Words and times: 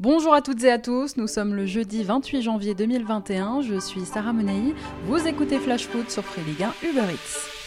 Bonjour 0.00 0.32
à 0.32 0.40
toutes 0.40 0.64
et 0.64 0.70
à 0.70 0.78
tous, 0.78 1.18
nous 1.18 1.26
sommes 1.26 1.54
le 1.54 1.66
jeudi 1.66 2.04
28 2.04 2.40
janvier 2.40 2.74
2021, 2.74 3.60
je 3.60 3.78
suis 3.78 4.06
Sarah 4.06 4.32
Menei, 4.32 4.74
vous 5.04 5.26
écoutez 5.28 5.58
Flash 5.58 5.86
Foot 5.88 6.10
sur 6.10 6.24
Free 6.24 6.40
Ligue 6.40 6.62
1 6.62 6.88
Uber 6.88 7.12
Eats. 7.12 7.59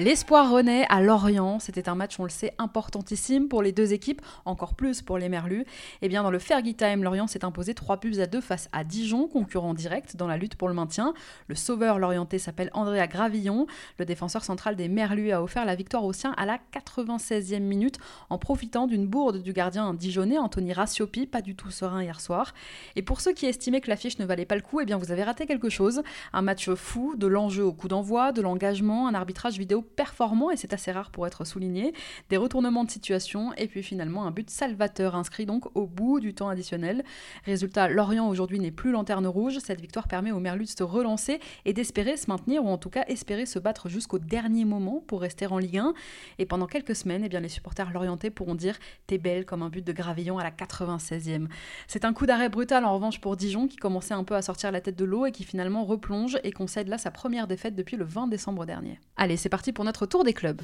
L'espoir 0.00 0.50
renaît 0.50 0.86
à 0.88 1.02
Lorient. 1.02 1.58
C'était 1.58 1.90
un 1.90 1.94
match, 1.94 2.18
on 2.18 2.24
le 2.24 2.30
sait, 2.30 2.54
importantissime 2.56 3.48
pour 3.48 3.60
les 3.60 3.70
deux 3.70 3.92
équipes, 3.92 4.22
encore 4.46 4.72
plus 4.72 5.02
pour 5.02 5.18
les 5.18 5.28
Merlus. 5.28 5.66
Eh 6.00 6.08
bien 6.08 6.22
dans 6.22 6.30
le 6.30 6.38
Fergie 6.38 6.74
Time, 6.74 7.04
Lorient 7.04 7.26
s'est 7.26 7.44
imposé 7.44 7.74
3 7.74 7.98
buts 7.98 8.18
à 8.18 8.24
2 8.24 8.40
face 8.40 8.70
à 8.72 8.82
Dijon, 8.82 9.28
concurrent 9.28 9.74
direct 9.74 10.16
dans 10.16 10.26
la 10.26 10.38
lutte 10.38 10.54
pour 10.54 10.68
le 10.68 10.74
maintien. 10.74 11.12
Le 11.48 11.54
sauveur 11.54 11.98
lorientais 11.98 12.38
s'appelle 12.38 12.70
Andrea 12.72 13.06
Gravillon. 13.08 13.66
Le 13.98 14.06
défenseur 14.06 14.42
central 14.42 14.74
des 14.74 14.88
Merlus 14.88 15.32
a 15.32 15.42
offert 15.42 15.66
la 15.66 15.74
victoire 15.74 16.06
aux 16.06 16.14
siens 16.14 16.32
à 16.38 16.46
la 16.46 16.58
96e 16.72 17.60
minute 17.60 17.98
en 18.30 18.38
profitant 18.38 18.86
d'une 18.86 19.06
bourde 19.06 19.42
du 19.42 19.52
gardien 19.52 19.92
dijonnais 19.92 20.38
Anthony 20.38 20.72
Rassiopi, 20.72 21.26
pas 21.26 21.42
du 21.42 21.54
tout 21.54 21.70
serein 21.70 22.02
hier 22.02 22.22
soir. 22.22 22.54
Et 22.96 23.02
pour 23.02 23.20
ceux 23.20 23.34
qui 23.34 23.44
estimaient 23.44 23.82
que 23.82 23.90
l'affiche 23.90 24.18
ne 24.18 24.24
valait 24.24 24.46
pas 24.46 24.56
le 24.56 24.62
coup, 24.62 24.80
eh 24.80 24.86
bien 24.86 24.96
vous 24.96 25.12
avez 25.12 25.24
raté 25.24 25.44
quelque 25.44 25.68
chose. 25.68 26.00
Un 26.32 26.40
match 26.40 26.70
fou, 26.70 27.16
de 27.16 27.26
l'enjeu 27.26 27.64
au 27.64 27.74
coup 27.74 27.88
d'envoi, 27.88 28.32
de 28.32 28.40
l'engagement, 28.40 29.06
un 29.06 29.12
arbitrage 29.12 29.58
vidéo 29.58 29.84
performant, 29.94 30.50
et 30.50 30.56
c'est 30.56 30.72
assez 30.72 30.92
rare 30.92 31.10
pour 31.10 31.26
être 31.26 31.44
souligné, 31.44 31.92
des 32.28 32.36
retournements 32.36 32.84
de 32.84 32.90
situation, 32.90 33.52
et 33.54 33.66
puis 33.66 33.82
finalement 33.82 34.24
un 34.24 34.30
but 34.30 34.50
salvateur 34.50 35.14
inscrit 35.14 35.46
donc 35.46 35.66
au 35.76 35.86
bout 35.86 36.20
du 36.20 36.34
temps 36.34 36.48
additionnel. 36.48 37.04
Résultat, 37.44 37.88
Lorient 37.88 38.28
aujourd'hui 38.28 38.58
n'est 38.58 38.70
plus 38.70 38.90
lanterne 38.92 39.26
rouge, 39.26 39.58
cette 39.58 39.80
victoire 39.80 40.08
permet 40.08 40.32
aux 40.32 40.40
Merlus 40.40 40.64
de 40.64 40.70
se 40.70 40.82
relancer 40.82 41.40
et 41.64 41.72
d'espérer 41.72 42.16
se 42.16 42.28
maintenir, 42.28 42.64
ou 42.64 42.68
en 42.68 42.78
tout 42.78 42.90
cas 42.90 43.04
espérer 43.08 43.46
se 43.46 43.58
battre 43.58 43.88
jusqu'au 43.88 44.18
dernier 44.18 44.64
moment 44.64 45.02
pour 45.06 45.20
rester 45.20 45.46
en 45.46 45.58
Ligue 45.58 45.78
1. 45.78 45.94
Et 46.38 46.46
pendant 46.46 46.66
quelques 46.66 46.96
semaines, 46.96 47.22
eh 47.24 47.28
bien, 47.28 47.40
les 47.40 47.48
supporters 47.48 47.92
lorientais 47.92 48.30
pourront 48.30 48.54
dire 48.54 48.78
T'es 49.06 49.18
belle 49.18 49.44
comme 49.44 49.62
un 49.62 49.68
but 49.68 49.86
de 49.86 49.92
Gravillon 49.92 50.38
à 50.38 50.42
la 50.42 50.50
96e. 50.50 51.48
C'est 51.86 52.04
un 52.04 52.12
coup 52.12 52.26
d'arrêt 52.26 52.48
brutal 52.48 52.84
en 52.84 52.94
revanche 52.94 53.20
pour 53.20 53.36
Dijon 53.36 53.68
qui 53.68 53.76
commençait 53.76 54.14
un 54.14 54.24
peu 54.24 54.34
à 54.34 54.42
sortir 54.42 54.72
la 54.72 54.80
tête 54.80 54.96
de 54.96 55.04
l'eau 55.04 55.26
et 55.26 55.32
qui 55.32 55.44
finalement 55.44 55.84
replonge 55.84 56.38
et 56.44 56.52
concède 56.52 56.88
là 56.88 56.98
sa 56.98 57.10
première 57.10 57.46
défaite 57.46 57.74
depuis 57.74 57.96
le 57.96 58.04
20 58.04 58.28
décembre 58.28 58.66
dernier. 58.66 58.98
Allez, 59.16 59.36
c'est 59.36 59.48
parti 59.48 59.72
pour 59.72 59.79
pour 59.80 59.86
notre 59.86 60.04
tour 60.04 60.24
des 60.24 60.34
clubs. 60.34 60.60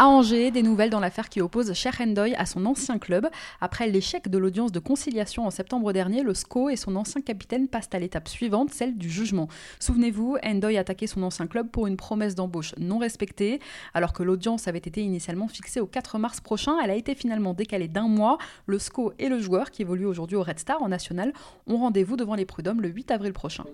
À 0.00 0.06
Angers, 0.06 0.52
des 0.52 0.62
nouvelles 0.62 0.90
dans 0.90 1.00
l'affaire 1.00 1.28
qui 1.28 1.40
oppose 1.40 1.72
Cher 1.72 1.92
Endoy 2.00 2.32
à 2.36 2.46
son 2.46 2.66
ancien 2.66 3.00
club. 3.00 3.28
Après 3.60 3.88
l'échec 3.88 4.28
de 4.28 4.38
l'audience 4.38 4.70
de 4.70 4.78
conciliation 4.78 5.44
en 5.44 5.50
septembre 5.50 5.92
dernier, 5.92 6.22
le 6.22 6.34
SCO 6.34 6.70
et 6.70 6.76
son 6.76 6.94
ancien 6.94 7.20
capitaine 7.20 7.66
passent 7.66 7.88
à 7.92 7.98
l'étape 7.98 8.28
suivante, 8.28 8.70
celle 8.70 8.96
du 8.96 9.10
jugement. 9.10 9.48
Souvenez-vous, 9.80 10.36
Endoy 10.44 10.78
attaqué 10.78 11.08
son 11.08 11.24
ancien 11.24 11.48
club 11.48 11.68
pour 11.70 11.88
une 11.88 11.96
promesse 11.96 12.36
d'embauche 12.36 12.76
non 12.78 12.98
respectée. 12.98 13.58
Alors 13.92 14.12
que 14.12 14.22
l'audience 14.22 14.68
avait 14.68 14.78
été 14.78 15.02
initialement 15.02 15.48
fixée 15.48 15.80
au 15.80 15.86
4 15.86 16.20
mars 16.20 16.40
prochain, 16.40 16.76
elle 16.80 16.92
a 16.92 16.94
été 16.94 17.16
finalement 17.16 17.52
décalée 17.52 17.88
d'un 17.88 18.06
mois. 18.06 18.38
Le 18.66 18.78
SCO 18.78 19.14
et 19.18 19.28
le 19.28 19.40
joueur, 19.40 19.72
qui 19.72 19.82
évolue 19.82 20.06
aujourd'hui 20.06 20.36
au 20.36 20.44
Red 20.44 20.60
Star 20.60 20.80
en 20.80 20.90
national, 20.90 21.32
ont 21.66 21.78
rendez-vous 21.78 22.16
devant 22.16 22.36
les 22.36 22.46
prud'hommes 22.46 22.82
le 22.82 22.88
8 22.88 23.10
avril 23.10 23.32
prochain. 23.32 23.64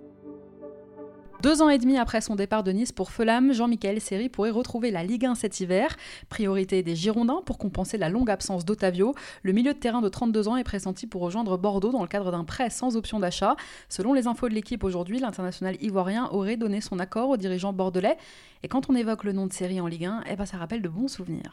Deux 1.43 1.61
ans 1.61 1.69
et 1.69 1.79
demi 1.79 1.99
après 1.99 2.21
son 2.21 2.37
départ 2.37 2.63
de 2.65 2.73
Nice 2.73 2.93
pour 2.93 3.11
Fulham, 3.11 3.53
Jean-Michel 3.53 4.01
Seri 4.01 4.29
pourrait 4.29 4.51
retrouver 4.51 4.91
la 4.91 5.03
Ligue 5.03 5.27
1 5.27 5.35
cet 5.35 5.61
hiver. 5.61 5.95
Priorité 6.31 6.83
des 6.83 6.97
Girondins 6.97 7.43
pour 7.45 7.59
compenser 7.59 7.99
la 7.99 8.09
longue 8.09 8.31
absence 8.31 8.65
d'Otavio. 8.65 9.15
Le 9.43 9.53
milieu 9.53 9.75
de 9.75 9.79
terrain 9.79 10.01
de 10.01 10.09
32 10.09 10.49
ans 10.49 10.57
est 10.57 10.65
pressenti 10.65 11.07
pour 11.07 11.21
rejoindre 11.21 11.59
Bordeaux 11.59 11.93
dans 11.93 12.03
le 12.03 12.09
cadre 12.09 12.31
d'un 12.31 12.45
prêt 12.45 12.71
sans 12.71 12.97
option 12.97 13.21
d'achat. 13.21 13.57
Selon 13.89 14.15
les 14.15 14.27
infos 14.27 14.49
de 14.49 14.55
l'équipe 14.55 14.85
aujourd'hui, 14.85 15.19
l'international 15.19 15.77
ivoirien 15.83 16.29
aurait 16.33 16.57
donné 16.57 16.81
son 16.81 16.99
accord 16.99 17.29
aux 17.29 17.37
dirigeants 17.37 17.73
bordelais. 17.73 18.17
Et 18.63 18.69
quand 18.69 18.89
on 18.89 18.95
évoque 18.95 19.25
le 19.25 19.33
nom 19.33 19.47
de 19.47 19.53
Seri 19.53 19.81
en 19.81 19.87
Ligue 19.87 20.07
1, 20.07 20.23
eh 20.31 20.37
ben 20.37 20.47
ça 20.47 20.57
rappelle 20.57 20.81
de 20.83 20.89
bons 20.89 21.09
souvenirs. 21.09 21.51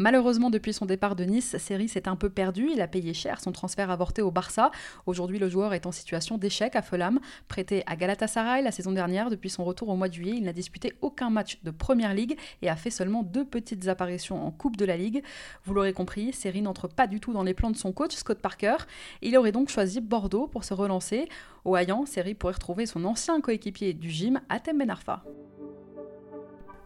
Malheureusement, 0.00 0.48
depuis 0.48 0.72
son 0.72 0.86
départ 0.86 1.16
de 1.16 1.24
Nice, 1.24 1.56
Seri 1.58 1.88
s'est 1.88 2.06
un 2.06 2.14
peu 2.14 2.30
perdu. 2.30 2.70
Il 2.72 2.80
a 2.80 2.86
payé 2.86 3.12
cher 3.14 3.40
son 3.40 3.50
transfert 3.50 3.90
avorté 3.90 4.22
au 4.22 4.30
Barça. 4.30 4.70
Aujourd'hui, 5.06 5.40
le 5.40 5.48
joueur 5.48 5.74
est 5.74 5.86
en 5.86 5.92
situation 5.92 6.38
d'échec 6.38 6.76
à 6.76 6.82
Fulham. 6.82 7.18
Prêté 7.48 7.82
à 7.86 7.96
Galatasaray 7.96 8.62
la 8.62 8.70
saison 8.70 8.92
dernière, 8.92 9.28
depuis 9.28 9.50
son 9.50 9.64
retour 9.64 9.88
au 9.88 9.96
mois 9.96 10.08
de 10.08 10.14
juillet, 10.14 10.34
il 10.36 10.44
n'a 10.44 10.52
disputé 10.52 10.92
aucun 11.00 11.30
match 11.30 11.58
de 11.64 11.72
Première 11.72 12.14
Ligue 12.14 12.38
et 12.62 12.68
a 12.68 12.76
fait 12.76 12.90
seulement 12.90 13.24
deux 13.24 13.44
petites 13.44 13.88
apparitions 13.88 14.46
en 14.46 14.52
Coupe 14.52 14.76
de 14.76 14.84
la 14.84 14.96
Ligue. 14.96 15.24
Vous 15.64 15.74
l'aurez 15.74 15.92
compris, 15.92 16.32
Seri 16.32 16.62
n'entre 16.62 16.86
pas 16.86 17.08
du 17.08 17.18
tout 17.18 17.32
dans 17.32 17.42
les 17.42 17.54
plans 17.54 17.72
de 17.72 17.76
son 17.76 17.90
coach, 17.90 18.14
Scott 18.14 18.38
Parker. 18.38 18.76
Il 19.20 19.36
aurait 19.36 19.50
donc 19.50 19.68
choisi 19.68 20.00
Bordeaux 20.00 20.46
pour 20.46 20.62
se 20.62 20.74
relancer. 20.74 21.28
Au 21.64 21.74
Hayan, 21.74 22.06
Seri 22.06 22.34
pourrait 22.34 22.52
retrouver 22.52 22.86
son 22.86 23.04
ancien 23.04 23.40
coéquipier 23.40 23.94
du 23.94 24.10
gym, 24.10 24.40
Atem 24.48 24.78
Benarfa. 24.78 25.24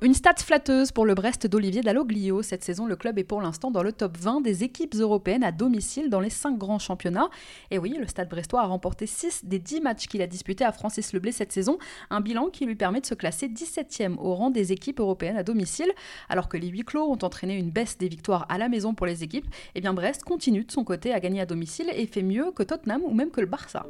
Une 0.04 0.14
stat 0.14 0.34
flatteuse 0.38 0.90
pour 0.90 1.06
le 1.06 1.14
Brest 1.14 1.46
d'Olivier 1.46 1.80
Dalloglio. 1.80 2.42
Cette 2.42 2.64
saison, 2.64 2.86
le 2.86 2.96
club 2.96 3.20
est 3.20 3.24
pour 3.24 3.40
l'instant 3.40 3.70
dans 3.70 3.84
le 3.84 3.92
top 3.92 4.18
20 4.18 4.40
des 4.40 4.64
équipes 4.64 4.96
européennes 4.96 5.44
à 5.44 5.52
domicile 5.52 6.10
dans 6.10 6.18
les 6.18 6.28
5 6.28 6.58
grands 6.58 6.80
championnats. 6.80 7.30
Et 7.70 7.78
oui, 7.78 7.94
le 7.96 8.08
Stade 8.08 8.28
brestois 8.28 8.62
a 8.62 8.66
remporté 8.66 9.06
6 9.06 9.44
des 9.44 9.60
10 9.60 9.80
matchs 9.80 10.08
qu'il 10.08 10.20
a 10.20 10.26
disputés 10.26 10.64
à 10.64 10.72
Francis 10.72 11.12
Leblé 11.12 11.30
cette 11.30 11.52
saison, 11.52 11.78
un 12.10 12.20
bilan 12.20 12.48
qui 12.48 12.66
lui 12.66 12.74
permet 12.74 13.00
de 13.00 13.06
se 13.06 13.14
classer 13.14 13.46
17e 13.46 14.16
au 14.18 14.34
rang 14.34 14.50
des 14.50 14.72
équipes 14.72 14.98
européennes 14.98 15.36
à 15.36 15.44
domicile. 15.44 15.92
Alors 16.28 16.48
que 16.48 16.56
les 16.56 16.66
huis 16.66 16.82
clos 16.82 17.08
ont 17.08 17.18
entraîné 17.22 17.56
une 17.56 17.70
baisse 17.70 17.96
des 17.96 18.08
victoires 18.08 18.46
à 18.48 18.58
la 18.58 18.68
maison 18.68 18.94
pour 18.94 19.06
les 19.06 19.22
équipes, 19.22 19.46
eh 19.76 19.80
bien 19.80 19.94
Brest 19.94 20.24
continue 20.24 20.64
de 20.64 20.72
son 20.72 20.82
côté 20.82 21.14
à 21.14 21.20
gagner 21.20 21.42
à 21.42 21.46
domicile 21.46 21.86
et 21.94 22.08
fait 22.08 22.22
mieux 22.22 22.50
que 22.50 22.64
Tottenham 22.64 23.02
ou 23.04 23.14
même 23.14 23.30
que 23.30 23.40
le 23.40 23.46
Barça. 23.46 23.86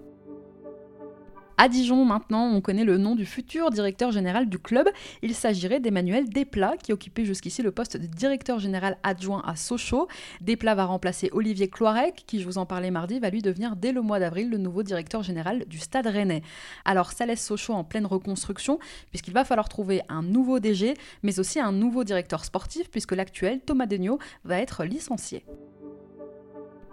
À 1.58 1.68
Dijon, 1.68 2.04
maintenant, 2.04 2.46
on 2.46 2.60
connaît 2.60 2.84
le 2.84 2.98
nom 2.98 3.14
du 3.14 3.26
futur 3.26 3.70
directeur 3.70 4.10
général 4.10 4.48
du 4.48 4.58
club. 4.58 4.88
Il 5.22 5.34
s'agirait 5.34 5.80
d'Emmanuel 5.80 6.28
Desplat, 6.28 6.76
qui 6.76 6.92
occupait 6.92 7.24
jusqu'ici 7.24 7.62
le 7.62 7.70
poste 7.70 7.96
de 7.96 8.06
directeur 8.06 8.58
général 8.58 8.96
adjoint 9.02 9.42
à 9.46 9.54
Sochaux. 9.54 10.08
Desplat 10.40 10.74
va 10.74 10.86
remplacer 10.86 11.28
Olivier 11.32 11.68
Cloirec, 11.68 12.24
qui, 12.26 12.40
je 12.40 12.46
vous 12.46 12.58
en 12.58 12.66
parlais 12.66 12.90
mardi, 12.90 13.20
va 13.20 13.30
lui 13.30 13.42
devenir 13.42 13.76
dès 13.76 13.92
le 13.92 14.00
mois 14.02 14.18
d'avril 14.18 14.50
le 14.50 14.58
nouveau 14.58 14.82
directeur 14.82 15.22
général 15.22 15.64
du 15.66 15.78
Stade 15.78 16.06
Rennais. 16.06 16.42
Alors, 16.84 17.12
ça 17.12 17.26
laisse 17.26 17.44
Sochaux 17.44 17.74
en 17.74 17.84
pleine 17.84 18.06
reconstruction, 18.06 18.78
puisqu'il 19.10 19.34
va 19.34 19.44
falloir 19.44 19.69
trouver 19.69 20.02
un 20.08 20.22
nouveau 20.22 20.58
DG, 20.58 20.94
mais 21.22 21.38
aussi 21.38 21.60
un 21.60 21.72
nouveau 21.72 22.04
directeur 22.04 22.44
sportif, 22.44 22.90
puisque 22.90 23.12
l'actuel, 23.12 23.60
Thomas 23.60 23.86
Degnaud, 23.86 24.19
va 24.44 24.58
être 24.58 24.84
licencié. 24.84 25.44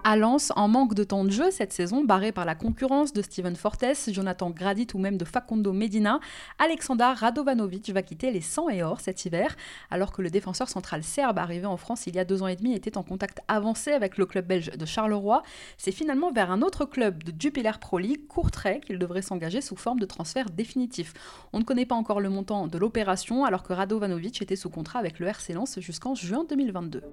À 0.05 0.15
Lens, 0.15 0.53
en 0.55 0.69
manque 0.69 0.93
de 0.93 1.03
temps 1.03 1.25
de 1.25 1.29
jeu 1.29 1.51
cette 1.51 1.73
saison, 1.73 2.05
barré 2.05 2.31
par 2.31 2.45
la 2.45 2.55
concurrence 2.55 3.11
de 3.11 3.21
Steven 3.21 3.55
Fortes, 3.57 4.09
Jonathan 4.09 4.49
Gradit 4.49 4.87
ou 4.93 4.97
même 4.97 5.17
de 5.17 5.25
Facundo 5.25 5.73
Medina, 5.73 6.21
Alexander 6.57 7.11
Radovanovic 7.15 7.89
va 7.89 8.01
quitter 8.01 8.31
les 8.31 8.39
100 8.39 8.69
et 8.69 8.81
or 8.81 9.01
cet 9.01 9.25
hiver, 9.25 9.55
alors 9.91 10.13
que 10.13 10.21
le 10.21 10.29
défenseur 10.29 10.69
central 10.69 11.03
serbe 11.03 11.37
arrivé 11.37 11.65
en 11.65 11.75
France 11.75 12.07
il 12.07 12.15
y 12.15 12.19
a 12.19 12.23
deux 12.23 12.41
ans 12.41 12.47
et 12.47 12.55
demi 12.55 12.73
était 12.73 12.97
en 12.97 13.03
contact 13.03 13.41
avancé 13.49 13.91
avec 13.91 14.17
le 14.17 14.25
club 14.25 14.47
belge 14.47 14.71
de 14.71 14.85
Charleroi. 14.85 15.43
C'est 15.77 15.91
finalement 15.91 16.31
vers 16.31 16.49
un 16.49 16.61
autre 16.61 16.85
club 16.85 17.21
de 17.23 17.33
Jupiler 17.37 17.73
Pro 17.81 17.97
League, 17.97 18.25
Courtrai, 18.27 18.79
qu'il 18.79 18.99
devrait 18.99 19.21
s'engager 19.21 19.59
sous 19.59 19.75
forme 19.75 19.99
de 19.99 20.05
transfert 20.05 20.49
définitif. 20.49 21.13
On 21.51 21.59
ne 21.59 21.65
connaît 21.65 21.85
pas 21.85 21.95
encore 21.95 22.21
le 22.21 22.29
montant 22.29 22.67
de 22.67 22.77
l'opération, 22.77 23.43
alors 23.43 23.63
que 23.63 23.73
Radovanovic 23.73 24.41
était 24.41 24.55
sous 24.55 24.69
contrat 24.69 24.99
avec 24.99 25.19
le 25.19 25.27
RC 25.27 25.53
Lens 25.53 25.77
jusqu'en 25.81 26.15
juin 26.15 26.45
2022. 26.49 27.03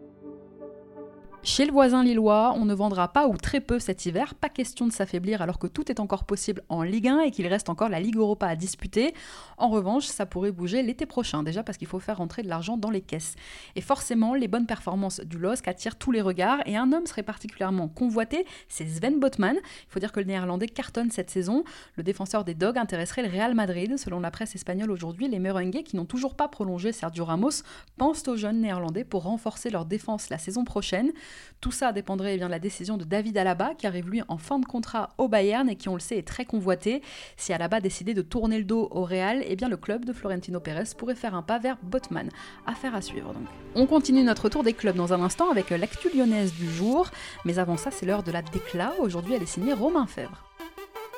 Chez 1.48 1.64
le 1.64 1.70
voisin 1.70 2.02
lillois, 2.02 2.54
on 2.56 2.64
ne 2.64 2.74
vendra 2.74 3.06
pas 3.12 3.28
ou 3.28 3.36
très 3.36 3.60
peu 3.60 3.78
cet 3.78 4.04
hiver, 4.04 4.34
pas 4.34 4.48
question 4.48 4.84
de 4.84 4.92
s'affaiblir 4.92 5.42
alors 5.42 5.60
que 5.60 5.68
tout 5.68 5.92
est 5.92 6.00
encore 6.00 6.24
possible 6.24 6.64
en 6.68 6.82
Ligue 6.82 7.06
1 7.06 7.20
et 7.20 7.30
qu'il 7.30 7.46
reste 7.46 7.68
encore 7.68 7.88
la 7.88 8.00
Ligue 8.00 8.16
Europa 8.16 8.48
à 8.48 8.56
disputer. 8.56 9.14
En 9.56 9.68
revanche, 9.68 10.06
ça 10.06 10.26
pourrait 10.26 10.50
bouger 10.50 10.82
l'été 10.82 11.06
prochain, 11.06 11.44
déjà 11.44 11.62
parce 11.62 11.78
qu'il 11.78 11.86
faut 11.86 12.00
faire 12.00 12.16
rentrer 12.16 12.42
de 12.42 12.48
l'argent 12.48 12.76
dans 12.76 12.90
les 12.90 13.00
caisses. 13.00 13.36
Et 13.76 13.80
forcément, 13.80 14.34
les 14.34 14.48
bonnes 14.48 14.66
performances 14.66 15.20
du 15.20 15.38
LOSC 15.38 15.68
attirent 15.68 15.94
tous 15.94 16.10
les 16.10 16.20
regards 16.20 16.58
et 16.66 16.76
un 16.76 16.92
homme 16.92 17.06
serait 17.06 17.22
particulièrement 17.22 17.86
convoité, 17.86 18.44
c'est 18.66 18.88
Sven 18.88 19.20
Botman. 19.20 19.54
Il 19.54 19.88
faut 19.88 20.00
dire 20.00 20.10
que 20.10 20.18
le 20.18 20.26
néerlandais 20.26 20.66
cartonne 20.66 21.12
cette 21.12 21.30
saison. 21.30 21.62
Le 21.94 22.02
défenseur 22.02 22.42
des 22.42 22.54
Dogs 22.54 22.76
intéresserait 22.76 23.22
le 23.22 23.30
Real 23.30 23.54
Madrid. 23.54 23.96
Selon 23.98 24.18
la 24.18 24.32
presse 24.32 24.56
espagnole 24.56 24.90
aujourd'hui, 24.90 25.28
les 25.28 25.38
Merengues 25.38 25.84
qui 25.84 25.94
n'ont 25.94 26.06
toujours 26.06 26.34
pas 26.34 26.48
prolongé 26.48 26.90
Sergio 26.90 27.24
Ramos 27.24 27.62
pensent 27.98 28.26
aux 28.26 28.36
jeunes 28.36 28.62
néerlandais 28.62 29.04
pour 29.04 29.22
renforcer 29.22 29.70
leur 29.70 29.84
défense 29.84 30.28
la 30.28 30.38
saison 30.38 30.64
prochaine. 30.64 31.12
Tout 31.60 31.72
ça 31.72 31.92
dépendrait 31.92 32.34
eh 32.34 32.38
bien, 32.38 32.46
de 32.46 32.52
la 32.52 32.58
décision 32.58 32.96
de 32.96 33.04
David 33.04 33.36
Alaba, 33.38 33.74
qui 33.76 33.86
arrive 33.86 34.08
lui 34.08 34.22
en 34.28 34.38
fin 34.38 34.58
de 34.58 34.66
contrat 34.66 35.10
au 35.18 35.28
Bayern 35.28 35.68
et 35.68 35.76
qui, 35.76 35.88
on 35.88 35.94
le 35.94 36.00
sait, 36.00 36.18
est 36.18 36.26
très 36.26 36.44
convoité. 36.44 37.02
Si 37.36 37.52
Alaba 37.52 37.80
décidait 37.80 38.14
de 38.14 38.22
tourner 38.22 38.58
le 38.58 38.64
dos 38.64 38.88
au 38.90 39.04
Real, 39.04 39.42
eh 39.46 39.56
bien, 39.56 39.68
le 39.68 39.76
club 39.76 40.04
de 40.04 40.12
Florentino 40.12 40.60
Pérez 40.60 40.84
pourrait 40.96 41.14
faire 41.14 41.34
un 41.34 41.42
pas 41.42 41.58
vers 41.58 41.76
Botman. 41.82 42.28
Affaire 42.66 42.94
à 42.94 43.00
suivre 43.00 43.32
donc. 43.32 43.46
On 43.74 43.86
continue 43.86 44.22
notre 44.22 44.48
tour 44.48 44.62
des 44.62 44.72
clubs 44.72 44.96
dans 44.96 45.12
un 45.12 45.22
instant 45.22 45.50
avec 45.50 45.70
l'actu 45.70 46.08
lyonnaise 46.14 46.54
du 46.54 46.70
jour, 46.70 47.10
mais 47.44 47.58
avant 47.58 47.76
ça, 47.76 47.90
c'est 47.90 48.06
l'heure 48.06 48.22
de 48.22 48.32
la 48.32 48.42
déclat. 48.42 48.92
Aujourd'hui, 48.98 49.34
elle 49.34 49.42
est 49.42 49.46
signée 49.46 49.72
Romain 49.72 50.06
Fèvre. 50.06 50.46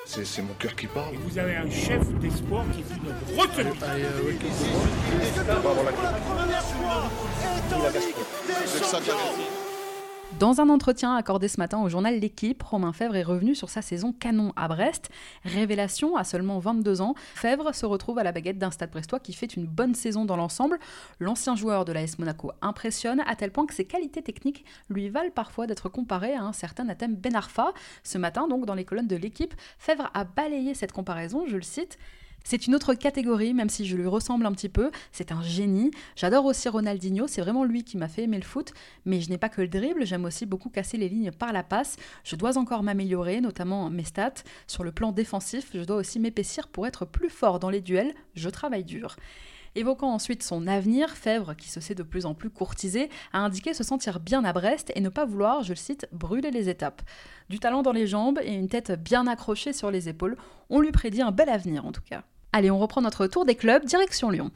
C'est 0.09 0.41
mon 0.41 0.55
cœur 0.55 0.75
qui 0.75 0.87
parle. 0.87 1.15
Et 1.15 1.19
vous 1.19 1.39
avez 1.39 1.57
un 1.57 1.71
chef 1.71 2.09
d'espoir 2.19 2.65
qui 2.73 2.83
fut 2.83 2.99
notre 3.05 3.21
retenue. 3.37 3.69
Dans 10.37 10.61
un 10.61 10.69
entretien 10.69 11.17
accordé 11.17 11.49
ce 11.49 11.59
matin 11.59 11.83
au 11.83 11.89
journal 11.89 12.21
L'équipe, 12.21 12.63
Romain 12.63 12.93
Fèvre 12.93 13.17
est 13.17 13.25
revenu 13.25 13.55
sur 13.55 13.71
sa 13.71 13.83
saison 13.83 14.13
canon 14.13 14.53
à 14.57 14.69
Brest. 14.69 15.09
Révélation, 15.43 16.17
à 16.17 16.23
seulement 16.23 16.61
22 16.61 17.01
ans, 17.01 17.15
Fèvre 17.35 17.75
se 17.75 17.87
retrouve 17.87 18.19
à 18.19 18.23
la 18.23 18.31
baguette 18.31 18.59
d'un 18.59 18.71
stade 18.71 18.91
brestois 18.91 19.21
qui 19.21 19.33
fait 19.33 19.57
une 19.57 19.67
bonne 19.67 19.95
saison 19.95 20.27
dans 20.27 20.37
l'ensemble. 20.37 20.79
L'ancien 21.19 21.57
joueur 21.57 21.85
de 21.85 21.93
l'AS 21.93 22.19
Monaco 22.19 22.53
impressionne 22.61 23.21
à 23.27 23.35
tel 23.37 23.51
point 23.51 23.67
que 23.67 23.75
ses 23.75 23.87
qualités 23.87 24.23
techniques 24.23 24.65
lui 24.91 25.09
valent 25.09 25.33
parfois 25.35 25.67
d'être 25.67 25.89
comparé 25.89 26.35
à 26.35 26.43
un 26.43 26.53
certain 26.53 26.89
Atem 26.89 27.17
Ben 27.17 27.35
Arfa. 27.35 27.73
Ce 28.05 28.19
matin, 28.19 28.47
donc, 28.47 28.67
dans 28.67 28.75
les 28.75 28.85
colonnes 28.85 29.09
de 29.09 29.17
L'équipe, 29.17 29.55
Fèvre 29.79 30.11
a 30.15 30.25
balayé 30.25 30.75
cette 30.75 30.93
comparaison, 30.93 31.47
je 31.49 31.57
le 31.57 31.63
cite. 31.63 31.99
C'est 32.51 32.67
une 32.67 32.75
autre 32.75 32.95
catégorie, 32.95 33.53
même 33.53 33.69
si 33.69 33.85
je 33.85 33.95
lui 33.95 34.07
ressemble 34.07 34.47
un 34.47 34.53
petit 34.53 34.71
peu. 34.71 34.91
C'est 35.13 35.33
un 35.33 35.43
génie. 35.43 35.91
J'adore 36.17 36.47
aussi 36.47 36.67
Ronaldinho, 36.71 37.27
c'est 37.27 37.43
vraiment 37.43 37.63
lui 37.63 37.85
qui 37.85 37.99
m'a 37.99 38.09
fait 38.09 38.23
aimer 38.23 38.39
le 38.39 38.43
foot. 38.43 38.73
Mais 39.05 39.21
je 39.21 39.29
n'ai 39.29 39.37
pas 39.37 39.51
que 39.51 39.61
le 39.61 39.69
dribble, 39.69 40.07
j'aime 40.07 40.25
aussi 40.25 40.47
beaucoup 40.47 40.71
casser 40.71 40.97
les 40.97 41.11
lignes 41.11 41.31
par 41.31 41.53
la 41.53 41.63
passe. 41.63 41.97
Je 42.25 42.37
dois 42.37 42.57
encore 42.57 42.83
m'améliorer, 42.83 43.43
notamment 43.43 43.91
mes 43.91 44.05
stats. 44.05 44.33
Sur 44.67 44.83
le 44.83 44.93
plan 44.93 45.13
défensif, 45.13 45.69
je 45.75 45.83
dois 45.83 45.97
aussi 45.97 46.19
m'épaissir 46.19 46.69
pour 46.69 46.87
être 46.87 47.05
plus 47.05 47.29
fort 47.29 47.59
dans 47.59 47.69
les 47.69 47.83
duels. 47.83 48.15
Je 48.33 48.49
travaille 48.49 48.85
dur. 48.85 49.17
Évoquant 49.75 50.11
ensuite 50.11 50.43
son 50.43 50.67
avenir, 50.69 51.11
Fèvre, 51.11 51.55
qui 51.55 51.69
se 51.69 51.81
sait 51.81 51.95
de 51.95 52.03
plus 52.03 52.25
en 52.25 52.33
plus 52.33 52.49
courtisé, 52.49 53.11
a 53.35 53.41
indiqué 53.41 53.75
se 53.75 53.85
sentir 53.85 54.21
bien 54.21 54.43
à 54.47 54.55
Brest 54.55 54.91
et 54.95 55.03
ne 55.03 55.11
pas 55.11 55.27
vouloir, 55.27 55.65
je 55.65 55.75
le 55.75 55.77
cite, 55.77 56.09
brûler 56.13 56.51
les 56.51 56.71
étapes. 56.71 57.03
Du 57.51 57.59
talent 57.59 57.83
dans 57.83 57.93
les 57.93 58.07
jambes 58.07 58.41
et 58.43 58.55
une 58.55 58.71
tête 58.71 58.93
bien 58.93 59.27
accrochée 59.27 59.75
sur 59.75 59.91
les 59.91 60.09
épaules, 60.09 60.39
on 60.71 60.81
lui 60.81 60.93
prédit 60.93 61.21
un 61.21 61.31
bel 61.31 61.51
avenir 61.51 61.85
en 61.85 61.93
tout 61.93 62.01
cas. 62.01 62.25
Allez, 62.53 62.71
on 62.71 62.79
reprend 62.79 63.03
notre 63.03 63.27
tour 63.27 63.45
des 63.45 63.55
clubs, 63.55 63.85
direction 63.85 64.31
Lyon. 64.31 64.51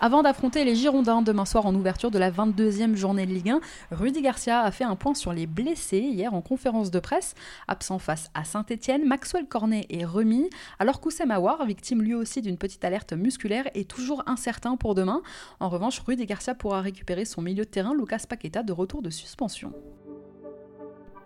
Avant 0.00 0.22
d'affronter 0.22 0.64
les 0.64 0.74
Girondins 0.74 1.22
demain 1.22 1.44
soir 1.44 1.64
en 1.64 1.74
ouverture 1.74 2.10
de 2.10 2.18
la 2.18 2.30
22e 2.30 2.94
journée 2.94 3.24
de 3.26 3.32
Ligue 3.32 3.50
1, 3.50 3.60
Rudy 3.92 4.20
Garcia 4.20 4.60
a 4.60 4.70
fait 4.70 4.84
un 4.84 4.96
point 4.96 5.14
sur 5.14 5.32
les 5.32 5.46
blessés 5.46 6.00
hier 6.00 6.34
en 6.34 6.42
conférence 6.42 6.90
de 6.90 6.98
presse. 6.98 7.34
Absent 7.68 8.00
face 8.00 8.30
à 8.34 8.44
Saint-Etienne, 8.44 9.06
Maxwell 9.06 9.46
Cornet 9.46 9.86
est 9.88 10.04
remis, 10.04 10.50
alors 10.78 11.00
qu'Oussem 11.00 11.30
Aouar, 11.30 11.64
victime 11.64 12.02
lui 12.02 12.14
aussi 12.14 12.42
d'une 12.42 12.58
petite 12.58 12.84
alerte 12.84 13.14
musculaire, 13.14 13.66
est 13.74 13.88
toujours 13.88 14.24
incertain 14.26 14.76
pour 14.76 14.94
demain. 14.94 15.22
En 15.60 15.70
revanche, 15.70 16.00
Rudy 16.00 16.26
Garcia 16.26 16.54
pourra 16.54 16.82
récupérer 16.82 17.24
son 17.24 17.40
milieu 17.40 17.64
de 17.64 17.70
terrain, 17.70 17.94
Lucas 17.94 18.24
Paqueta, 18.28 18.62
de 18.62 18.72
retour 18.72 19.00
de 19.00 19.10
suspension. 19.10 19.72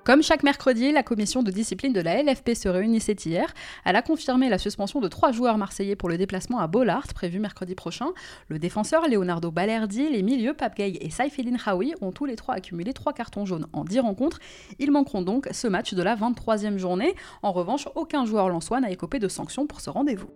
Comme 0.08 0.22
chaque 0.22 0.43
mercredi, 0.43 0.90
la 0.90 1.02
commission 1.02 1.43
de 1.43 1.50
discipline 1.50 1.93
de 1.93 2.00
la 2.00 2.22
LFP 2.22 2.55
se 2.55 2.66
réunissait 2.66 3.12
hier. 3.26 3.52
Elle 3.84 3.94
a 3.94 4.00
confirmé 4.00 4.49
la 4.49 4.56
suspension 4.56 5.02
de 5.02 5.08
trois 5.08 5.32
joueurs 5.32 5.58
marseillais 5.58 5.96
pour 5.96 6.08
le 6.08 6.16
déplacement 6.16 6.60
à 6.60 6.66
Bollard, 6.66 7.08
prévu 7.12 7.40
mercredi 7.40 7.75
prochain. 7.75 8.06
Le 8.49 8.58
défenseur 8.58 9.06
Leonardo 9.06 9.50
Balerdi, 9.50 10.08
les 10.08 10.22
milieux 10.22 10.55
Pape 10.55 10.76
Gay 10.76 10.96
et 10.99 11.10
Saifedine 11.10 11.58
Hawi 11.66 11.93
ont 12.00 12.10
tous 12.10 12.25
les 12.25 12.37
trois 12.37 12.55
accumulé 12.55 12.94
trois 12.94 13.12
cartons 13.12 13.44
jaunes 13.44 13.66
en 13.75 13.84
10 13.84 14.00
rencontres. 14.00 14.38
Ils 14.78 14.90
manqueront 14.90 15.20
donc 15.20 15.46
ce 15.52 15.69
match 15.69 15.93
de 15.93 16.02
la 16.02 16.16
23e 16.16 16.78
journée. 16.78 17.14
En 17.43 17.52
revanche, 17.52 17.87
aucun 17.94 18.25
joueur 18.25 18.49
lançois 18.49 18.81
n'a 18.81 18.90
écopé 18.90 19.19
de 19.19 19.28
sanctions 19.28 19.66
pour 19.66 19.82
ce 19.82 19.90
rendez-vous. 19.90 20.31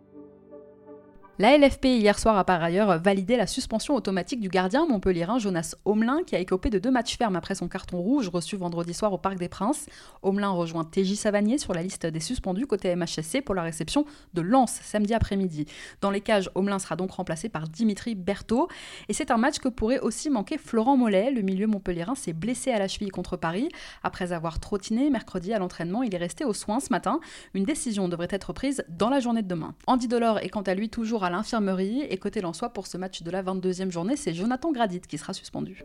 La 1.42 1.58
LFP 1.58 1.86
hier 1.86 2.20
soir 2.20 2.38
a 2.38 2.44
par 2.44 2.62
ailleurs 2.62 3.00
validé 3.00 3.36
la 3.36 3.48
suspension 3.48 3.96
automatique 3.96 4.38
du 4.38 4.48
gardien 4.48 4.86
montpellierin 4.86 5.40
Jonas 5.40 5.74
Homelin 5.84 6.20
qui 6.24 6.36
a 6.36 6.38
écopé 6.38 6.70
de 6.70 6.78
deux 6.78 6.92
matchs 6.92 7.18
fermes 7.18 7.34
après 7.34 7.56
son 7.56 7.66
carton 7.66 7.98
rouge 7.98 8.28
reçu 8.28 8.56
vendredi 8.56 8.94
soir 8.94 9.12
au 9.12 9.18
Parc 9.18 9.38
des 9.38 9.48
Princes. 9.48 9.86
Homelin 10.22 10.50
rejoint 10.50 10.84
TJ 10.84 11.16
Savanier 11.16 11.58
sur 11.58 11.74
la 11.74 11.82
liste 11.82 12.06
des 12.06 12.20
suspendus 12.20 12.68
côté 12.68 12.94
MHSC 12.94 13.40
pour 13.44 13.56
la 13.56 13.62
réception 13.62 14.06
de 14.34 14.40
Lens 14.40 14.78
samedi 14.84 15.14
après-midi. 15.14 15.66
Dans 16.00 16.12
les 16.12 16.20
cages, 16.20 16.48
Homelin 16.54 16.78
sera 16.78 16.94
donc 16.94 17.10
remplacé 17.10 17.48
par 17.48 17.66
Dimitri 17.66 18.14
Berthaud 18.14 18.68
et 19.08 19.12
c'est 19.12 19.32
un 19.32 19.36
match 19.36 19.58
que 19.58 19.68
pourrait 19.68 19.98
aussi 19.98 20.30
manquer 20.30 20.58
Florent 20.58 20.96
Mollet. 20.96 21.32
Le 21.32 21.42
milieu 21.42 21.66
montpellierin 21.66 22.14
s'est 22.14 22.34
blessé 22.34 22.70
à 22.70 22.78
la 22.78 22.86
cheville 22.86 23.10
contre 23.10 23.36
Paris. 23.36 23.68
Après 24.04 24.30
avoir 24.32 24.60
trottiné 24.60 25.10
mercredi 25.10 25.52
à 25.52 25.58
l'entraînement, 25.58 26.04
il 26.04 26.14
est 26.14 26.18
resté 26.18 26.44
aux 26.44 26.54
soins 26.54 26.78
ce 26.78 26.90
matin. 26.92 27.18
Une 27.54 27.64
décision 27.64 28.08
devrait 28.08 28.28
être 28.30 28.52
prise 28.52 28.84
dans 28.88 29.10
la 29.10 29.18
journée 29.18 29.42
de 29.42 29.48
demain. 29.48 29.74
Andy 29.88 30.06
Delors 30.06 30.38
est 30.38 30.48
quant 30.48 30.62
à 30.62 30.74
lui 30.74 30.88
toujours 30.88 31.24
à 31.24 31.31
l'infirmerie. 31.32 32.02
Et 32.02 32.16
côté 32.18 32.40
Lensois, 32.40 32.70
pour 32.70 32.86
ce 32.86 32.96
match 32.96 33.22
de 33.22 33.30
la 33.30 33.42
22e 33.42 33.90
journée, 33.90 34.16
c'est 34.16 34.32
Jonathan 34.32 34.70
Gradit 34.70 35.00
qui 35.00 35.18
sera 35.18 35.32
suspendu. 35.32 35.84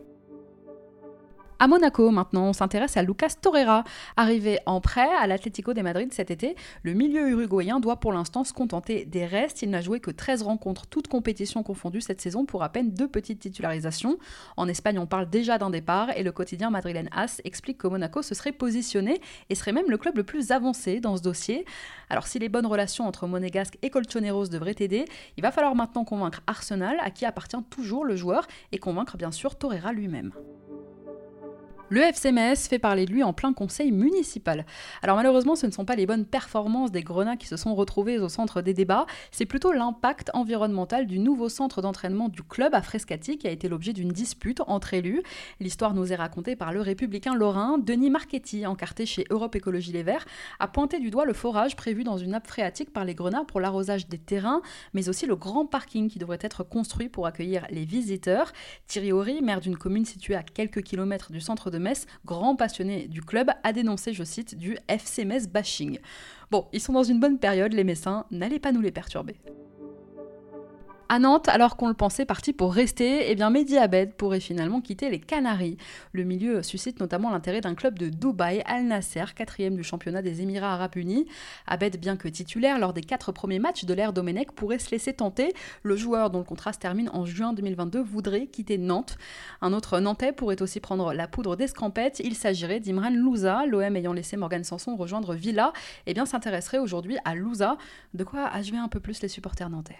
À 1.60 1.66
Monaco, 1.66 2.12
maintenant, 2.12 2.44
on 2.44 2.52
s'intéresse 2.52 2.96
à 2.96 3.02
Lucas 3.02 3.34
Torreira. 3.42 3.82
Arrivé 4.16 4.60
en 4.64 4.80
prêt 4.80 5.08
à 5.20 5.26
l'Atlético 5.26 5.74
de 5.74 5.82
Madrid 5.82 6.12
cet 6.12 6.30
été, 6.30 6.54
le 6.84 6.94
milieu 6.94 7.30
uruguayen 7.30 7.80
doit 7.80 7.96
pour 7.96 8.12
l'instant 8.12 8.44
se 8.44 8.52
contenter 8.52 9.04
des 9.04 9.26
restes. 9.26 9.62
Il 9.62 9.70
n'a 9.70 9.80
joué 9.80 9.98
que 9.98 10.12
13 10.12 10.42
rencontres, 10.42 10.86
toutes 10.86 11.08
compétitions 11.08 11.64
confondues 11.64 12.00
cette 12.00 12.20
saison, 12.20 12.46
pour 12.46 12.62
à 12.62 12.68
peine 12.68 12.92
deux 12.92 13.08
petites 13.08 13.40
titularisations. 13.40 14.18
En 14.56 14.68
Espagne, 14.68 15.00
on 15.00 15.06
parle 15.06 15.28
déjà 15.28 15.58
d'un 15.58 15.70
départ 15.70 16.16
et 16.16 16.22
le 16.22 16.30
quotidien 16.30 16.70
madrilène 16.70 17.08
AS 17.10 17.40
explique 17.42 17.78
que 17.78 17.88
Monaco 17.88 18.22
se 18.22 18.36
serait 18.36 18.52
positionné 18.52 19.20
et 19.50 19.56
serait 19.56 19.72
même 19.72 19.90
le 19.90 19.98
club 19.98 20.16
le 20.16 20.22
plus 20.22 20.52
avancé 20.52 21.00
dans 21.00 21.16
ce 21.16 21.22
dossier. 21.22 21.64
Alors, 22.08 22.28
si 22.28 22.38
les 22.38 22.48
bonnes 22.48 22.66
relations 22.66 23.04
entre 23.04 23.26
Monégasque 23.26 23.78
et 23.82 23.90
Colchoneros 23.90 24.46
devraient 24.46 24.76
aider, 24.78 25.06
il 25.36 25.42
va 25.42 25.50
falloir 25.50 25.74
maintenant 25.74 26.04
convaincre 26.04 26.40
Arsenal, 26.46 26.98
à 27.02 27.10
qui 27.10 27.24
appartient 27.24 27.56
toujours 27.68 28.04
le 28.04 28.14
joueur, 28.14 28.46
et 28.70 28.78
convaincre 28.78 29.16
bien 29.16 29.32
sûr 29.32 29.56
Torreira 29.56 29.92
lui-même. 29.92 30.30
Le 31.90 32.02
FCMS 32.02 32.68
fait 32.68 32.78
parler 32.78 33.06
de 33.06 33.12
lui 33.12 33.22
en 33.22 33.32
plein 33.32 33.54
conseil 33.54 33.92
municipal. 33.92 34.66
Alors 35.02 35.16
malheureusement, 35.16 35.56
ce 35.56 35.64
ne 35.64 35.70
sont 35.70 35.86
pas 35.86 35.96
les 35.96 36.04
bonnes 36.04 36.26
performances 36.26 36.92
des 36.92 37.02
Grenats 37.02 37.38
qui 37.38 37.46
se 37.46 37.56
sont 37.56 37.74
retrouvés 37.74 38.18
au 38.18 38.28
centre 38.28 38.60
des 38.60 38.74
débats, 38.74 39.06
c'est 39.30 39.46
plutôt 39.46 39.72
l'impact 39.72 40.30
environnemental 40.34 41.06
du 41.06 41.18
nouveau 41.18 41.48
centre 41.48 41.80
d'entraînement 41.80 42.28
du 42.28 42.42
club 42.42 42.74
à 42.74 42.82
Frescati 42.82 43.38
qui 43.38 43.46
a 43.46 43.50
été 43.50 43.70
l'objet 43.70 43.94
d'une 43.94 44.12
dispute 44.12 44.60
entre 44.66 44.92
élus. 44.92 45.22
L'histoire 45.60 45.94
nous 45.94 46.12
est 46.12 46.16
racontée 46.16 46.56
par 46.56 46.74
le 46.74 46.82
républicain 46.82 47.34
lorrain 47.34 47.78
Denis 47.78 48.10
Marchetti, 48.10 48.66
encarté 48.66 49.06
chez 49.06 49.24
Europe 49.30 49.56
Écologie 49.56 49.92
Les 49.92 50.02
Verts, 50.02 50.26
a 50.60 50.68
pointé 50.68 51.00
du 51.00 51.10
doigt 51.10 51.24
le 51.24 51.32
forage 51.32 51.74
prévu 51.74 52.04
dans 52.04 52.18
une 52.18 52.32
nappe 52.32 52.48
phréatique 52.48 52.92
par 52.92 53.06
les 53.06 53.14
Grenats 53.14 53.44
pour 53.44 53.60
l'arrosage 53.60 54.08
des 54.08 54.18
terrains, 54.18 54.60
mais 54.92 55.08
aussi 55.08 55.24
le 55.24 55.36
grand 55.36 55.64
parking 55.64 56.10
qui 56.10 56.18
devrait 56.18 56.38
être 56.42 56.64
construit 56.64 57.08
pour 57.08 57.26
accueillir 57.26 57.66
les 57.70 57.86
visiteurs. 57.86 58.52
Thierry 58.88 59.10
Horry, 59.10 59.40
maire 59.40 59.62
d'une 59.62 59.78
commune 59.78 60.04
située 60.04 60.34
à 60.34 60.42
quelques 60.42 60.82
kilomètres 60.82 61.32
du 61.32 61.40
centre 61.40 61.70
de 61.70 61.77
Metz, 61.78 62.06
grand 62.24 62.56
passionné 62.56 63.08
du 63.08 63.22
club, 63.22 63.50
a 63.62 63.72
dénoncé, 63.72 64.12
je 64.12 64.24
cite, 64.24 64.56
du 64.56 64.78
FC 64.88 65.24
Metz 65.24 65.46
bashing. 65.46 65.98
Bon, 66.50 66.66
ils 66.72 66.80
sont 66.80 66.92
dans 66.92 67.02
une 67.02 67.20
bonne 67.20 67.38
période, 67.38 67.72
les 67.72 67.84
Messins, 67.84 68.26
n'allez 68.30 68.58
pas 68.58 68.72
nous 68.72 68.80
les 68.80 68.92
perturber. 68.92 69.36
À 71.10 71.18
Nantes, 71.18 71.48
alors 71.48 71.78
qu'on 71.78 71.88
le 71.88 71.94
pensait 71.94 72.26
parti 72.26 72.52
pour 72.52 72.74
rester, 72.74 73.30
eh 73.30 73.34
bien 73.34 73.48
Mehdi 73.48 73.78
Abed 73.78 74.12
pourrait 74.12 74.40
finalement 74.40 74.82
quitter 74.82 75.08
les 75.08 75.18
Canaries. 75.18 75.78
Le 76.12 76.22
milieu 76.22 76.62
suscite 76.62 77.00
notamment 77.00 77.30
l'intérêt 77.30 77.62
d'un 77.62 77.74
club 77.74 77.98
de 77.98 78.10
Dubaï, 78.10 78.62
Al 78.66 78.84
Nasser, 78.84 79.24
quatrième 79.34 79.74
du 79.74 79.82
championnat 79.82 80.20
des 80.20 80.42
Émirats 80.42 80.74
Arabes 80.74 80.96
Unis. 80.96 81.24
Abed, 81.66 81.98
bien 81.98 82.18
que 82.18 82.28
titulaire 82.28 82.78
lors 82.78 82.92
des 82.92 83.00
quatre 83.00 83.32
premiers 83.32 83.58
matchs 83.58 83.86
de 83.86 83.94
l'ère 83.94 84.12
Domenech, 84.12 84.52
pourrait 84.52 84.78
se 84.78 84.90
laisser 84.90 85.14
tenter. 85.14 85.54
Le 85.82 85.96
joueur 85.96 86.28
dont 86.28 86.40
le 86.40 86.44
contrat 86.44 86.74
se 86.74 86.78
termine 86.78 87.08
en 87.14 87.24
juin 87.24 87.54
2022 87.54 88.02
voudrait 88.02 88.46
quitter 88.46 88.76
Nantes. 88.76 89.16
Un 89.62 89.72
autre 89.72 90.00
Nantais 90.00 90.32
pourrait 90.32 90.60
aussi 90.60 90.78
prendre 90.78 91.14
la 91.14 91.26
poudre 91.26 91.56
d'escampette. 91.56 92.20
Il 92.22 92.34
s'agirait 92.34 92.80
d'Imran 92.80 93.12
Louza, 93.14 93.64
l'OM 93.64 93.96
ayant 93.96 94.12
laissé 94.12 94.36
Morgan 94.36 94.62
Sanson 94.62 94.94
rejoindre 94.94 95.34
Villa, 95.34 95.72
eh 96.06 96.12
bien 96.12 96.26
s'intéresserait 96.26 96.78
aujourd'hui 96.78 97.16
à 97.24 97.34
Louza, 97.34 97.78
de 98.12 98.24
quoi 98.24 98.46
achever 98.46 98.76
un 98.76 98.88
peu 98.88 99.00
plus 99.00 99.22
les 99.22 99.28
supporters 99.28 99.70
nantais. 99.70 99.96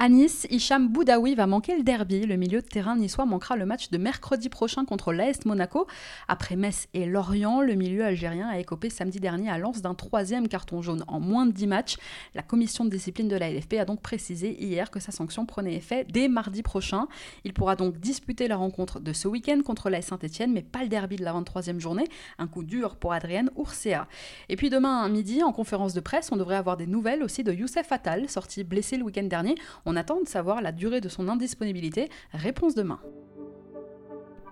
À 0.00 0.08
Nice, 0.08 0.46
Hicham 0.48 0.86
Boudaoui 0.86 1.34
va 1.34 1.48
manquer 1.48 1.76
le 1.76 1.82
derby. 1.82 2.24
Le 2.24 2.36
milieu 2.36 2.60
de 2.60 2.66
terrain 2.66 2.94
niçois 2.94 3.26
manquera 3.26 3.56
le 3.56 3.66
match 3.66 3.90
de 3.90 3.98
mercredi 3.98 4.48
prochain 4.48 4.84
contre 4.84 5.12
l'AS 5.12 5.44
Monaco. 5.44 5.88
Après 6.28 6.54
Metz 6.54 6.86
et 6.94 7.04
Lorient, 7.04 7.62
le 7.62 7.74
milieu 7.74 8.04
algérien 8.04 8.46
a 8.46 8.60
écopé 8.60 8.90
samedi 8.90 9.18
dernier 9.18 9.50
à 9.50 9.58
Lens 9.58 9.82
d'un 9.82 9.94
troisième 9.94 10.46
carton 10.46 10.82
jaune 10.82 11.02
en 11.08 11.18
moins 11.18 11.46
de 11.46 11.50
10 11.50 11.66
matchs. 11.66 11.96
La 12.36 12.44
commission 12.44 12.84
de 12.84 12.90
discipline 12.90 13.26
de 13.26 13.34
la 13.34 13.50
LFP 13.50 13.72
a 13.74 13.84
donc 13.84 14.00
précisé 14.00 14.56
hier 14.62 14.92
que 14.92 15.00
sa 15.00 15.10
sanction 15.10 15.46
prenait 15.46 15.74
effet 15.74 16.06
dès 16.08 16.28
mardi 16.28 16.62
prochain. 16.62 17.08
Il 17.42 17.52
pourra 17.52 17.74
donc 17.74 17.98
disputer 17.98 18.46
la 18.46 18.54
rencontre 18.54 19.00
de 19.00 19.12
ce 19.12 19.26
week-end 19.26 19.62
contre 19.66 19.90
l'AS 19.90 20.02
Saint-Etienne, 20.02 20.52
mais 20.52 20.62
pas 20.62 20.84
le 20.84 20.88
derby 20.88 21.16
de 21.16 21.24
la 21.24 21.32
23e 21.32 21.80
journée. 21.80 22.06
Un 22.38 22.46
coup 22.46 22.62
dur 22.62 22.94
pour 22.94 23.14
Adrienne 23.14 23.50
Oursea. 23.56 24.06
Et 24.48 24.54
puis 24.54 24.70
demain 24.70 25.08
midi, 25.08 25.42
en 25.42 25.50
conférence 25.50 25.92
de 25.92 26.00
presse, 26.00 26.30
on 26.30 26.36
devrait 26.36 26.54
avoir 26.54 26.76
des 26.76 26.86
nouvelles 26.86 27.24
aussi 27.24 27.42
de 27.42 27.52
Youssef 27.52 27.90
Attal, 27.90 28.28
sorti 28.28 28.62
blessé 28.62 28.96
le 28.96 29.02
week-end 29.02 29.24
dernier. 29.24 29.56
On 29.90 29.96
attend 29.96 30.20
de 30.20 30.28
savoir 30.28 30.60
la 30.60 30.70
durée 30.70 31.00
de 31.00 31.08
son 31.08 31.28
indisponibilité. 31.28 32.10
Réponse 32.34 32.74
demain. 32.74 33.00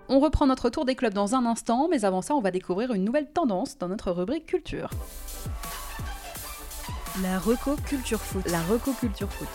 On 0.09 0.19
reprend 0.19 0.47
notre 0.47 0.71
tour 0.71 0.83
des 0.83 0.95
clubs 0.95 1.13
dans 1.13 1.35
un 1.35 1.45
instant, 1.45 1.87
mais 1.91 2.05
avant 2.05 2.23
ça, 2.23 2.33
on 2.33 2.41
va 2.41 2.49
découvrir 2.49 2.91
une 2.91 3.03
nouvelle 3.03 3.29
tendance 3.31 3.77
dans 3.77 3.87
notre 3.87 4.11
rubrique 4.11 4.47
culture. 4.47 4.89
La 7.21 7.37
Reco 7.37 7.75
Culture 7.85 8.19
Foot. 8.19 8.49
La 8.49 8.63
Reco 8.63 8.93
Culture 8.93 9.31
Foot. 9.31 9.47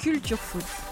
Culture 0.00 0.36
Foot. 0.36 0.87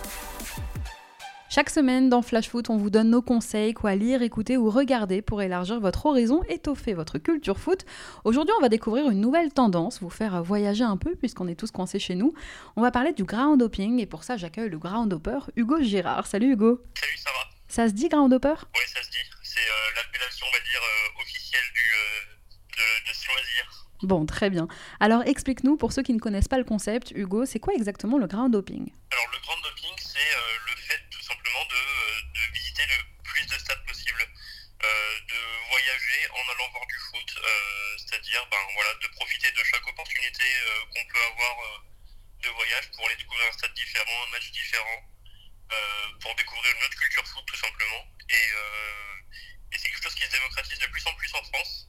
Chaque 1.49 1.71
semaine 1.71 2.09
dans 2.11 2.23
Flash 2.23 2.49
Foot, 2.49 2.71
on 2.71 2.77
vous 2.77 2.91
donne 2.91 3.11
nos 3.11 3.23
conseils, 3.23 3.73
quoi 3.73 3.95
lire, 3.95 4.21
écouter 4.23 4.57
ou 4.57 4.69
regarder 4.69 5.23
pour 5.23 5.41
élargir 5.43 5.79
votre 5.81 6.05
horizon, 6.07 6.43
étoffer 6.49 6.93
votre 6.93 7.19
culture 7.19 7.59
foot. 7.59 7.85
Aujourd'hui, 8.25 8.53
on 8.59 8.61
va 8.61 8.69
découvrir 8.69 9.09
une 9.11 9.21
nouvelle 9.21 9.53
tendance, 9.53 10.01
vous 10.01 10.11
faire 10.11 10.43
voyager 10.43 10.83
un 10.85 10.97
peu 10.97 11.15
puisqu'on 11.15 11.47
est 11.47 11.55
tous 11.55 11.71
coincés 11.71 12.01
chez 12.01 12.17
nous. 12.17 12.35
On 12.75 12.83
va 12.83 12.91
parler 12.91 13.13
du 13.13 13.25
ground 13.25 13.63
hopping 13.63 14.01
et 14.01 14.07
pour 14.07 14.25
ça, 14.25 14.37
j'accueille 14.37 14.69
le 14.69 14.79
ground 14.79 15.13
hopper 15.13 15.39
Hugo 15.55 15.81
Girard. 15.81 16.27
Salut 16.27 16.53
Hugo. 16.53 16.83
Salut, 17.01 17.17
ça 17.17 17.31
va? 17.31 17.49
Ça 17.69 17.89
se 17.89 17.93
dit 17.95 18.09
ground 18.09 18.33
hopper 18.35 18.55
Oui, 18.75 18.81
ça 18.93 19.03
se 19.03 19.11
dit. 19.11 19.17
C'est 19.43 19.61
euh, 19.61 19.95
l'appellation, 19.97 20.47
on 20.49 20.53
va 20.53 20.59
dire, 20.61 20.83
euh, 20.83 21.23
officielle 21.23 21.65
du, 21.75 21.81
euh, 21.95 22.77
de, 22.77 23.09
de 23.09 23.15
ce 23.15 23.29
loisir. 23.29 23.87
Bon, 24.03 24.27
très 24.27 24.51
bien. 24.51 24.67
Alors 25.01 25.23
explique-nous, 25.25 25.77
pour 25.79 25.93
ceux 25.93 26.03
qui 26.03 26.13
ne 26.13 26.19
connaissent 26.19 26.49
pas 26.49 26.59
le 26.59 26.65
concept, 26.65 27.13
Hugo, 27.15 27.47
c'est 27.47 27.61
quoi 27.61 27.73
exactement 27.75 28.19
le 28.19 28.27
ground 28.27 28.55
hopping 28.55 28.91
Alors 29.13 29.27
le 29.33 29.39
grand 29.41 29.57
doping, 29.63 29.95
c'est 29.97 30.19
euh, 30.21 30.59
le 30.69 30.77
fait 30.77 31.01
tout 31.11 31.23
simplement 31.25 31.65
de, 31.65 31.81
euh, 31.81 32.21
de 32.37 32.43
visiter 32.53 32.85
le 32.93 32.99
plus 33.25 33.47
de 33.49 33.57
stades 33.57 33.81
possible, 33.89 34.21
euh, 34.21 34.87
de 35.33 35.41
voyager 35.73 36.21
en 36.29 36.45
allant 36.53 36.69
voir 36.77 36.85
du 36.87 36.99
foot, 37.09 37.31
euh, 37.41 37.49
c'est-à-dire 37.97 38.45
ben, 38.53 38.61
voilà, 38.77 38.93
de 39.01 39.09
profiter 39.17 39.49
de 39.51 39.65
chaque 39.65 39.89
opportunité 39.89 40.45
euh, 40.45 40.93
qu'on 40.93 41.05
peut 41.09 41.25
avoir 41.33 41.57
euh, 41.57 42.45
de 42.45 42.51
voyage 42.53 42.93
pour 42.93 43.07
aller 43.09 43.17
découvrir 43.17 43.49
un 43.49 43.57
stade 43.57 43.73
différent, 43.97 44.27
un 44.29 44.31
match 44.33 44.51
différent, 44.53 45.01
euh, 45.73 46.19
pour 46.21 46.35
découvrir 46.35 46.75
une 46.79 46.85
autre 46.85 46.97
culture 46.97 47.27
foot 47.27 47.45
tout 47.47 47.57
simplement. 47.57 48.03
Et, 48.29 48.35
euh, 48.35 49.73
et 49.73 49.79
c'est 49.79 49.89
quelque 49.89 50.03
chose 50.03 50.15
qui 50.15 50.27
se 50.27 50.33
démocratise 50.33 50.79
de 50.79 50.87
plus 50.87 51.07
en 51.07 51.15
plus 51.15 51.33
en 51.35 51.43
France. 51.45 51.89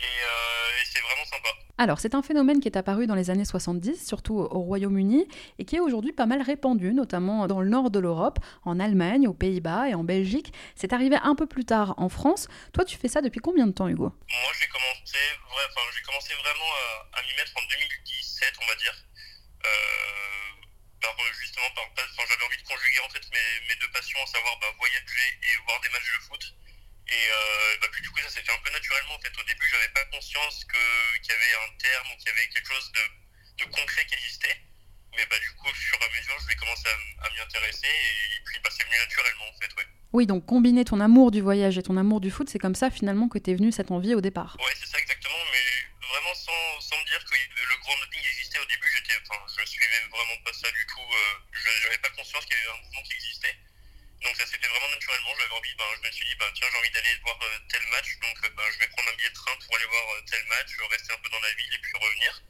Et, 0.00 0.04
euh, 0.04 0.80
et 0.80 0.84
c'est 0.86 1.00
vraiment 1.00 1.24
sympa. 1.26 1.48
Alors, 1.76 2.00
c'est 2.00 2.14
un 2.14 2.22
phénomène 2.22 2.60
qui 2.60 2.68
est 2.68 2.76
apparu 2.78 3.06
dans 3.06 3.14
les 3.14 3.28
années 3.28 3.44
70, 3.44 4.06
surtout 4.06 4.38
au 4.38 4.60
Royaume-Uni, 4.60 5.28
et 5.58 5.64
qui 5.66 5.76
est 5.76 5.80
aujourd'hui 5.80 6.12
pas 6.12 6.24
mal 6.24 6.40
répandu, 6.40 6.94
notamment 6.94 7.46
dans 7.46 7.60
le 7.60 7.68
nord 7.68 7.90
de 7.90 7.98
l'Europe, 7.98 8.38
en 8.64 8.80
Allemagne, 8.80 9.28
aux 9.28 9.34
Pays-Bas 9.34 9.88
et 9.88 9.94
en 9.94 10.02
Belgique. 10.02 10.54
C'est 10.74 10.94
arrivé 10.94 11.16
un 11.22 11.34
peu 11.34 11.46
plus 11.46 11.66
tard 11.66 11.94
en 11.98 12.08
France. 12.08 12.48
Toi, 12.72 12.86
tu 12.86 12.96
fais 12.96 13.08
ça 13.08 13.20
depuis 13.20 13.40
combien 13.40 13.66
de 13.66 13.72
temps, 13.72 13.88
Hugo? 13.88 14.04
Moi, 14.04 14.52
j'ai 14.58 14.68
commencé, 14.68 15.18
vrai, 15.50 15.64
enfin, 15.68 15.86
j'ai 15.94 16.02
commencé 16.02 16.32
vraiment 16.32 16.70
à, 17.12 17.18
à 17.18 17.22
m'y 17.22 17.34
mettre 17.36 17.52
en 17.56 17.68
2017, 17.68 18.54
on 18.62 18.66
va 18.66 18.74
dire. 18.76 18.94
Euh, 19.66 20.49
par, 21.00 21.16
justement, 21.40 21.70
par, 21.74 21.84
enfin, 21.96 22.24
j'avais 22.28 22.44
envie 22.44 22.56
de 22.62 22.68
conjuguer 22.68 23.00
en 23.00 23.08
fait 23.10 23.24
mes, 23.32 23.68
mes 23.68 23.76
deux 23.76 23.90
passions, 23.90 24.22
à 24.22 24.26
savoir 24.26 24.58
bah, 24.60 24.68
voyager 24.78 25.28
et 25.42 25.56
voir 25.66 25.80
des 25.80 25.88
matchs 25.90 26.12
de 26.14 26.22
foot. 26.24 26.44
Et 27.08 27.26
euh, 27.30 27.76
bah, 27.80 27.88
puis 27.90 28.02
du 28.02 28.10
coup, 28.10 28.20
ça 28.20 28.30
s'est 28.30 28.42
fait 28.42 28.52
un 28.52 28.62
peu 28.62 28.70
naturellement. 28.70 29.14
En 29.14 29.20
fait, 29.20 29.34
au 29.36 29.44
début, 29.44 29.68
j'avais 29.68 29.88
pas 29.90 30.04
conscience 30.12 30.64
que 30.64 31.18
qu'il 31.18 31.32
y 31.32 31.36
avait 31.36 31.54
un 31.54 31.70
terme 31.78 32.06
ou 32.12 32.16
qu'il 32.18 32.28
y 32.28 32.32
avait 32.32 32.48
quelque 32.48 32.68
chose 32.72 32.92
de, 32.92 33.64
de 33.64 33.70
concret 33.70 34.06
qui 34.06 34.14
existait. 34.14 34.56
Mais 35.16 35.26
bah, 35.26 35.38
du 35.38 35.50
coup, 35.58 35.68
au 35.68 35.74
fur 35.74 35.98
et 36.00 36.04
à 36.04 36.08
mesure, 36.16 36.38
je 36.40 36.46
vais 36.46 36.54
commencer 36.54 36.88
à, 36.88 37.26
à 37.26 37.30
m'y 37.30 37.40
intéresser 37.40 37.88
et, 37.88 38.40
puis 38.44 38.58
bah, 38.62 38.70
c'est 38.70 38.84
venu 38.84 38.96
naturellement 38.96 39.48
en 39.48 39.58
fait, 39.60 39.74
ouais. 39.76 39.86
Oui, 40.12 40.26
donc 40.26 40.46
combiner 40.46 40.84
ton 40.84 41.00
amour 41.00 41.30
du 41.30 41.40
voyage 41.40 41.78
et 41.78 41.82
ton 41.82 41.96
amour 41.96 42.20
du 42.20 42.30
foot, 42.30 42.48
c'est 42.48 42.58
comme 42.58 42.74
ça 42.74 42.90
finalement 42.90 43.28
que 43.28 43.38
t'es 43.38 43.54
venu 43.54 43.70
cette 43.70 43.90
envie 43.90 44.14
au 44.14 44.20
départ. 44.20 44.56
Ouais, 44.58 44.72
c'est 44.76 44.86
ça 44.86 44.98
exactement, 44.98 45.38
mais 45.52 45.99
vraiment 46.10 46.34
sans, 46.34 46.80
sans 46.80 46.98
me 46.98 47.04
dire 47.06 47.24
que 47.24 47.34
le 47.34 47.76
grand 47.78 47.96
doping 47.98 48.20
existait 48.20 48.58
au 48.58 48.64
début, 48.66 48.90
j'étais, 48.92 49.16
enfin, 49.22 49.40
je 49.58 49.64
suivais 49.64 50.00
vraiment 50.10 50.36
pas 50.44 50.52
ça 50.52 50.70
du 50.70 50.86
tout. 50.86 51.06
Euh, 51.14 51.34
je 51.52 51.84
n'avais 51.84 51.98
pas 51.98 52.10
conscience 52.10 52.44
qu'il 52.46 52.56
y 52.56 52.60
avait 52.60 52.70
un 52.70 52.82
mouvement 52.82 53.02
qui 53.02 53.14
existait. 53.14 53.56
Donc 54.22 54.36
ça 54.36 54.46
s'est 54.46 54.58
fait 54.58 54.68
vraiment 54.68 54.88
naturellement. 54.90 55.32
J'avais 55.38 55.54
envie, 55.54 55.74
ben, 55.76 55.86
je 55.96 56.06
me 56.08 56.12
suis 56.12 56.26
dit, 56.26 56.34
ben, 56.36 56.50
tiens, 56.54 56.68
j'ai 56.70 56.78
envie 56.78 56.90
d'aller 56.90 57.16
voir 57.24 57.38
euh, 57.42 57.58
tel 57.70 57.82
match, 57.88 58.18
donc 58.20 58.36
euh, 58.44 58.50
ben, 58.50 58.70
je 58.72 58.78
vais 58.78 58.88
prendre 58.88 59.08
un 59.08 59.16
billet 59.16 59.30
de 59.30 59.34
train 59.34 59.56
pour 59.56 59.76
aller 59.76 59.86
voir 59.86 60.04
tel 60.30 60.44
match, 60.46 60.70
rester 60.90 61.12
un 61.14 61.18
peu 61.18 61.28
dans 61.30 61.40
la 61.40 61.52
ville 61.54 61.74
et 61.74 61.78
puis 61.78 61.92
revenir. 61.94 62.42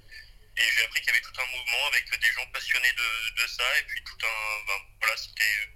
Et 0.56 0.64
j'ai 0.72 0.84
appris 0.84 1.00
qu'il 1.00 1.14
y 1.14 1.16
avait 1.16 1.22
tout 1.24 1.40
un 1.40 1.46
mouvement 1.46 1.86
avec 1.86 2.10
des 2.10 2.32
gens 2.32 2.46
passionnés 2.48 2.92
de, 2.92 3.42
de 3.42 3.46
ça, 3.46 3.78
et 3.78 3.82
puis 3.84 4.02
tout 4.04 4.18
un, 4.26 4.64
ben, 4.66 4.80
voilà, 5.00 5.16
c'était, 5.16 5.68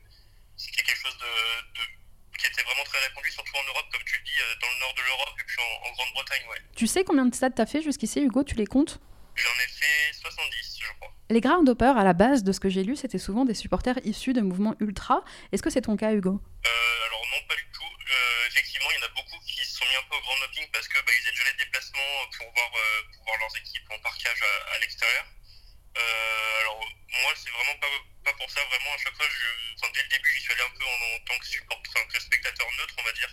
c'était 0.57 0.83
quelque 0.83 1.01
chose 1.01 1.17
de- 1.19 2.04
qui 2.39 2.47
était 2.47 2.63
vraiment 2.63 2.85
très 2.85 2.99
répandu, 3.01 3.31
surtout 3.31 3.57
en 3.57 3.65
Europe, 3.65 3.87
comme 3.93 4.03
tu 4.05 4.17
le 4.19 4.25
dis, 4.25 4.39
euh, 4.41 4.55
dans 4.61 4.69
le 4.69 4.79
nord 4.81 4.95
de 4.95 5.03
l'Europe 5.03 5.35
et 5.41 5.45
puis 5.45 5.57
en, 5.61 5.89
en 5.89 5.93
Grande-Bretagne, 5.93 6.43
ouais. 6.51 6.59
Tu 6.77 6.87
sais 6.87 7.05
combien 7.05 7.27
de 7.27 7.35
stades 7.35 7.55
t'as 7.55 7.67
fait 7.67 7.83
jusqu'ici, 7.83 8.21
Hugo 8.21 8.45
Tu 8.45 8.55
les 8.57 8.67
comptes? 8.67 9.01
J'en 9.37 9.51
ai 9.51 9.67
fait 9.69 10.13
70, 10.21 10.79
je 10.81 10.87
crois. 11.01 11.11
Les 11.31 11.41
ground 11.41 11.69
hoppers, 11.69 11.97
à 11.97 12.05
la 12.05 12.13
base 12.13 12.45
de 12.45 12.53
ce 12.53 12.61
que 12.61 12.69
j'ai 12.69 12.85
lu, 12.85 12.95
c'était 12.95 13.19
souvent 13.19 13.45
des 13.45 13.55
supporters 13.55 13.99
issus 14.05 14.33
de 14.33 14.41
mouvements 14.41 14.77
ultra. 14.79 15.25
Est-ce 15.53 15.63
que 15.63 15.71
c'est 15.71 15.81
ton 15.83 15.97
cas, 15.97 16.13
Hugo? 16.13 16.39
Euh, 16.67 17.07
alors 17.09 17.23
non, 17.33 17.41
pas 17.49 17.57
du 17.57 17.67
tout. 17.73 17.83
Euh, 17.83 18.47
effectivement, 18.49 18.87
il 18.93 18.97
y 18.97 19.03
en 19.03 19.07
a 19.07 19.09
beaucoup 19.11 19.39
qui 19.47 19.59
se 19.67 19.79
sont 19.79 19.87
mis 19.87 19.97
un 19.97 20.07
peu 20.09 20.17
au 20.17 20.21
grand 20.21 20.39
hopping 20.45 20.69
parce 20.73 20.87
que 20.87 20.99
bah, 21.03 21.11
ils 21.11 21.23
avaient 21.27 21.33
déjà 21.35 21.45
les 21.51 21.65
déplacements 21.65 22.15
pour 22.39 22.47
voir, 22.55 22.71
euh, 22.77 23.03
pour 23.17 23.25
voir 23.25 23.39
leurs 23.41 23.57
équipes 23.57 23.89
en 23.91 23.99
parquage 24.01 24.39
à, 24.43 24.75
à 24.75 24.79
l'extérieur. 24.79 25.25
Alors 26.61 26.79
moi, 27.23 27.33
c'est 27.37 27.51
vraiment 27.51 27.79
pas, 27.81 27.87
pas 28.25 28.33
pour 28.35 28.51
ça. 28.51 28.65
Vraiment, 28.65 28.93
à 28.95 28.99
chaque 28.99 29.15
fois, 29.15 29.27
je, 29.29 29.47
enfin, 29.77 29.93
dès 29.95 30.03
le 30.03 30.09
début, 30.09 30.31
j'y 30.35 30.41
suis 30.41 30.53
allé 30.53 30.63
un 30.63 30.75
peu 30.79 30.85
en, 30.85 30.99
en 31.15 31.19
tant 31.25 31.39
que 31.39 31.47
support, 31.47 31.81
enfin, 31.89 32.05
que 32.13 32.19
spectateur 32.21 32.67
neutre, 32.79 32.95
on 32.99 33.05
va 33.05 33.13
dire. 33.13 33.31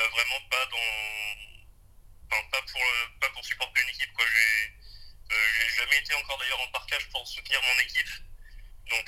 Euh, 0.00 0.08
vraiment 0.08 0.40
pas 0.50 0.64
dans, 0.70 0.90
enfin, 2.30 2.42
pas 2.52 2.62
pour, 2.62 2.80
euh, 2.80 3.06
pas 3.20 3.30
pour 3.30 3.44
supporter 3.44 3.82
une 3.82 3.88
équipe. 3.88 4.12
Quoi. 4.12 4.24
J'ai, 4.30 4.72
euh, 5.32 5.68
jamais 5.76 5.98
été 5.98 6.14
encore 6.14 6.38
d'ailleurs 6.38 6.60
en 6.60 6.70
parquage 6.70 7.08
pour 7.10 7.26
soutenir 7.26 7.60
mon 7.62 7.82
équipe. 7.82 8.08
Donc, 8.88 9.04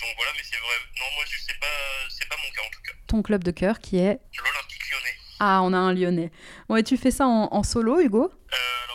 donc 0.00 0.10
voilà, 0.16 0.32
mais 0.36 0.42
c'est 0.42 0.58
vrai. 0.58 0.76
Non, 0.98 1.06
moi, 1.14 1.24
je 1.30 1.38
sais 1.38 1.54
pas, 1.60 1.76
c'est 2.08 2.28
pas 2.28 2.36
mon 2.42 2.50
cas 2.50 2.62
en 2.62 2.70
tout 2.70 2.82
cas. 2.82 2.92
Ton 3.06 3.22
club 3.22 3.44
de 3.44 3.52
cœur 3.52 3.78
qui 3.78 3.98
est... 3.98 4.18
L'Olympique 4.36 4.90
lyonnais. 4.90 5.16
Ah, 5.38 5.60
on 5.62 5.72
a 5.72 5.76
un 5.76 5.94
lyonnais. 5.94 6.32
Bon, 6.68 6.74
et 6.74 6.82
tu 6.82 6.96
fais 6.96 7.12
ça 7.12 7.26
en, 7.26 7.46
en 7.52 7.62
solo, 7.62 8.00
Hugo? 8.00 8.32
Alors 8.50 8.91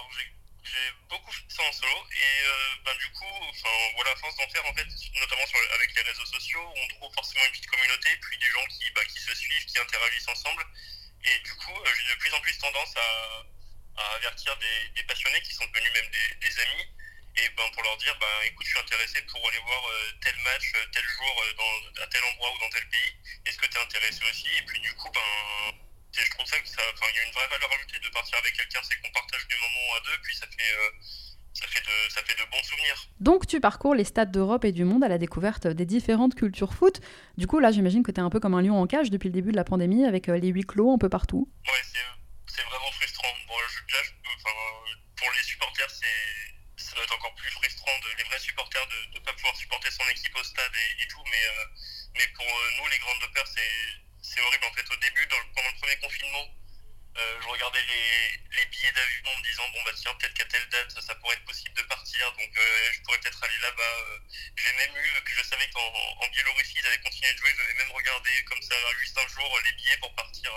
beaucoup 1.09 1.31
fait 1.31 1.43
ça 1.49 1.63
en 1.63 1.71
solo 1.71 2.07
et 2.11 2.43
euh, 2.43 2.75
ben, 2.85 2.95
du 2.97 3.09
coup, 3.11 3.35
enfin 3.49 3.69
voilà, 3.95 4.11
à 4.11 4.15
force 4.15 4.35
d'en 4.37 4.47
faire 4.49 4.65
en 4.65 4.73
fait, 4.73 4.87
notamment 5.19 5.45
sur, 5.47 5.59
avec 5.73 5.95
les 5.95 6.01
réseaux 6.01 6.25
sociaux, 6.25 6.73
on 6.75 6.87
trouve 6.87 7.13
forcément 7.13 7.45
une 7.45 7.51
petite 7.51 7.67
communauté, 7.67 8.09
puis 8.21 8.37
des 8.37 8.49
gens 8.49 8.65
qui, 8.67 8.91
bah, 8.91 9.05
qui 9.05 9.19
se 9.19 9.33
suivent, 9.35 9.65
qui 9.65 9.79
interagissent 9.79 10.27
ensemble. 10.27 10.65
Et 11.25 11.39
du 11.39 11.53
coup, 11.55 11.75
euh, 11.75 11.91
j'ai 11.95 12.13
de 12.15 12.19
plus 12.19 12.33
en 12.33 12.41
plus 12.41 12.57
tendance 12.57 12.93
à, 12.95 13.43
avertir 14.15 14.55
des, 14.57 15.03
passionnés 15.03 15.41
qui 15.41 15.53
sont 15.53 15.65
devenus 15.65 15.91
même 15.93 16.09
des, 16.39 16.59
amis. 16.59 16.87
Et 17.37 17.49
ben, 17.49 17.69
pour 17.71 17.83
leur 17.83 17.97
dire, 17.97 18.15
ben, 18.19 18.27
écoute, 18.45 18.65
je 18.65 18.71
suis 18.71 18.79
intéressé 18.79 19.21
pour 19.23 19.47
aller 19.47 19.59
voir 19.59 19.87
euh, 19.87 20.11
tel 20.21 20.35
match, 20.37 20.71
tel 20.91 21.03
jour, 21.03 21.43
dans, 21.57 22.03
à 22.03 22.07
tel 22.07 22.23
endroit 22.23 22.53
ou 22.53 22.59
dans 22.59 22.69
tel 22.69 22.87
pays. 22.89 23.15
Est-ce 23.45 23.57
que 23.57 23.65
tu 23.65 23.77
es 23.77 23.81
intéressé 23.81 24.23
aussi? 24.29 24.47
Et 24.57 24.61
puis 24.63 24.79
du 24.81 24.93
coup, 24.95 25.09
ben, 25.11 25.87
et 26.17 26.25
je 26.25 26.31
trouve 26.31 26.45
ça 26.45 26.59
que 26.59 26.67
ça, 26.67 26.81
il 26.81 27.15
y 27.15 27.19
a 27.19 27.24
une 27.24 27.33
vraie 27.33 27.47
valeur 27.47 27.69
ajoutée 27.74 28.00
de 28.00 28.09
partir 28.09 28.38
avec 28.39 28.55
quelqu'un, 28.55 28.79
c'est 28.83 29.00
qu'on 29.01 29.12
partage 29.12 29.47
des 29.47 29.55
moments 29.55 29.95
à 29.97 30.00
deux, 30.01 30.17
puis 30.24 30.36
ça 30.36 30.47
fait, 30.47 30.74
euh, 30.74 30.89
ça 31.53 31.67
fait 31.67 31.81
de, 31.81 32.09
ça 32.09 32.24
fait 32.24 32.33
de 32.33 32.50
bons 32.50 32.63
souvenirs. 32.63 33.09
Donc 33.19 33.45
tu 33.45 33.59
parcours 33.59 33.93
les 33.93 34.03
stades 34.03 34.31
d'Europe 34.31 34.65
et 34.65 34.71
du 34.71 34.83
monde 34.83 35.03
à 35.03 35.07
la 35.07 35.17
découverte 35.17 35.67
des 35.67 35.86
différentes 35.86 36.36
cultures 36.36 36.74
foot. 36.74 37.01
Du 37.38 37.45
coup, 37.45 37.59
là, 37.59 37.71
j'imagine 37.71 38.03
que 38.03 38.12
t'es 38.12 38.21
un 38.21 38.29
peu 38.29 38.39
comme 38.39 38.55
un 38.55 38.62
lion 38.62 38.81
en 38.81 38.88
cage 38.88 39.12
depuis 39.12 39.29
le 39.29 39.33
début 39.33 39.51
de 39.51 39.57
la 39.57 39.63
pandémie, 39.63 40.05
avec 40.05 40.29
euh, 40.29 40.38
les 40.38 40.50
huis 40.50 40.65
clos 40.65 40.91
un 40.91 40.97
peu 40.97 41.09
partout. 41.09 41.51
Ouais, 41.67 41.83
c'est, 42.47 42.63
vraiment 42.63 42.91
frustrant. 42.91 43.33
Bon, 43.47 43.53
je, 43.69 43.93
là, 43.93 44.01
pour 45.15 45.31
les 45.31 45.43
supporters, 45.43 45.89
c'est, 45.91 46.83
ça 46.83 46.95
doit 46.95 47.03
être 47.03 47.15
encore 47.15 47.36
plus 47.36 47.51
frustrant, 47.51 47.93
de, 48.01 48.17
les 48.17 48.24
vrais 48.24 48.39
supporters, 48.39 48.88
de 48.88 49.19
ne 49.19 49.24
pas 49.24 49.33
pouvoir 49.33 49.55
supporter 49.55 49.91
son 49.91 50.09
équipe 50.09 50.36
au 50.36 50.43
stade 50.43 50.71
et, 50.74 51.03
et 51.03 51.07
tout, 51.07 51.21
mais, 51.29 51.45
euh, 51.45 51.65
mais 52.17 52.27
pour 52.33 52.45
nous, 52.45 52.88
les 52.89 52.97
grandes 52.97 53.19
dopers, 53.21 53.47
c'est, 53.47 54.07
c'est 54.27 54.41
horrible. 54.41 54.65
En 54.65 54.74
fait, 54.74 54.91
au 54.91 54.96
début, 54.98 55.27
pendant 55.55 55.69
le 55.69 55.79
premier 55.79 55.98
confinement, 55.98 56.48
euh, 57.17 57.41
je 57.41 57.48
regardais 57.48 57.81
les, 57.81 58.65
billets 58.65 58.91
d'avion 58.91 59.31
en 59.31 59.38
me 59.38 59.43
disant 59.43 59.63
bon 59.74 59.81
bah 59.86 59.91
tiens 59.96 60.13
peut-être 60.15 60.34
qu'à 60.34 60.46
telle 60.46 60.67
date 60.69 60.91
ça 61.01 61.15
pourrait 61.15 61.36
être 61.36 61.46
possible 61.46 61.74
de 61.74 61.81
partir 61.84 62.31
donc 62.34 62.51
euh, 62.57 62.91
je 62.91 63.01
pourrais 63.01 63.17
peut-être 63.19 63.41
aller 63.43 63.57
là-bas 63.60 63.96
euh. 64.12 64.19
j'ai 64.57 64.74
même 64.74 64.96
eu 64.98 65.22
que 65.24 65.34
je 65.34 65.41
savais 65.43 65.67
qu'en 65.69 65.88
en 65.88 66.27
Biélorussie 66.27 66.75
ils 66.77 66.86
avaient 66.86 67.00
continué 67.00 67.34
de 67.34 67.38
jouer 67.38 67.55
j'avais 67.57 67.74
même 67.74 67.91
regardé 67.91 68.29
comme 68.43 68.62
ça 68.62 68.75
juste 69.00 69.17
un 69.17 69.27
jour 69.29 69.60
les 69.63 69.72
billets 69.72 69.98
pour 69.98 70.13
partir 70.15 70.53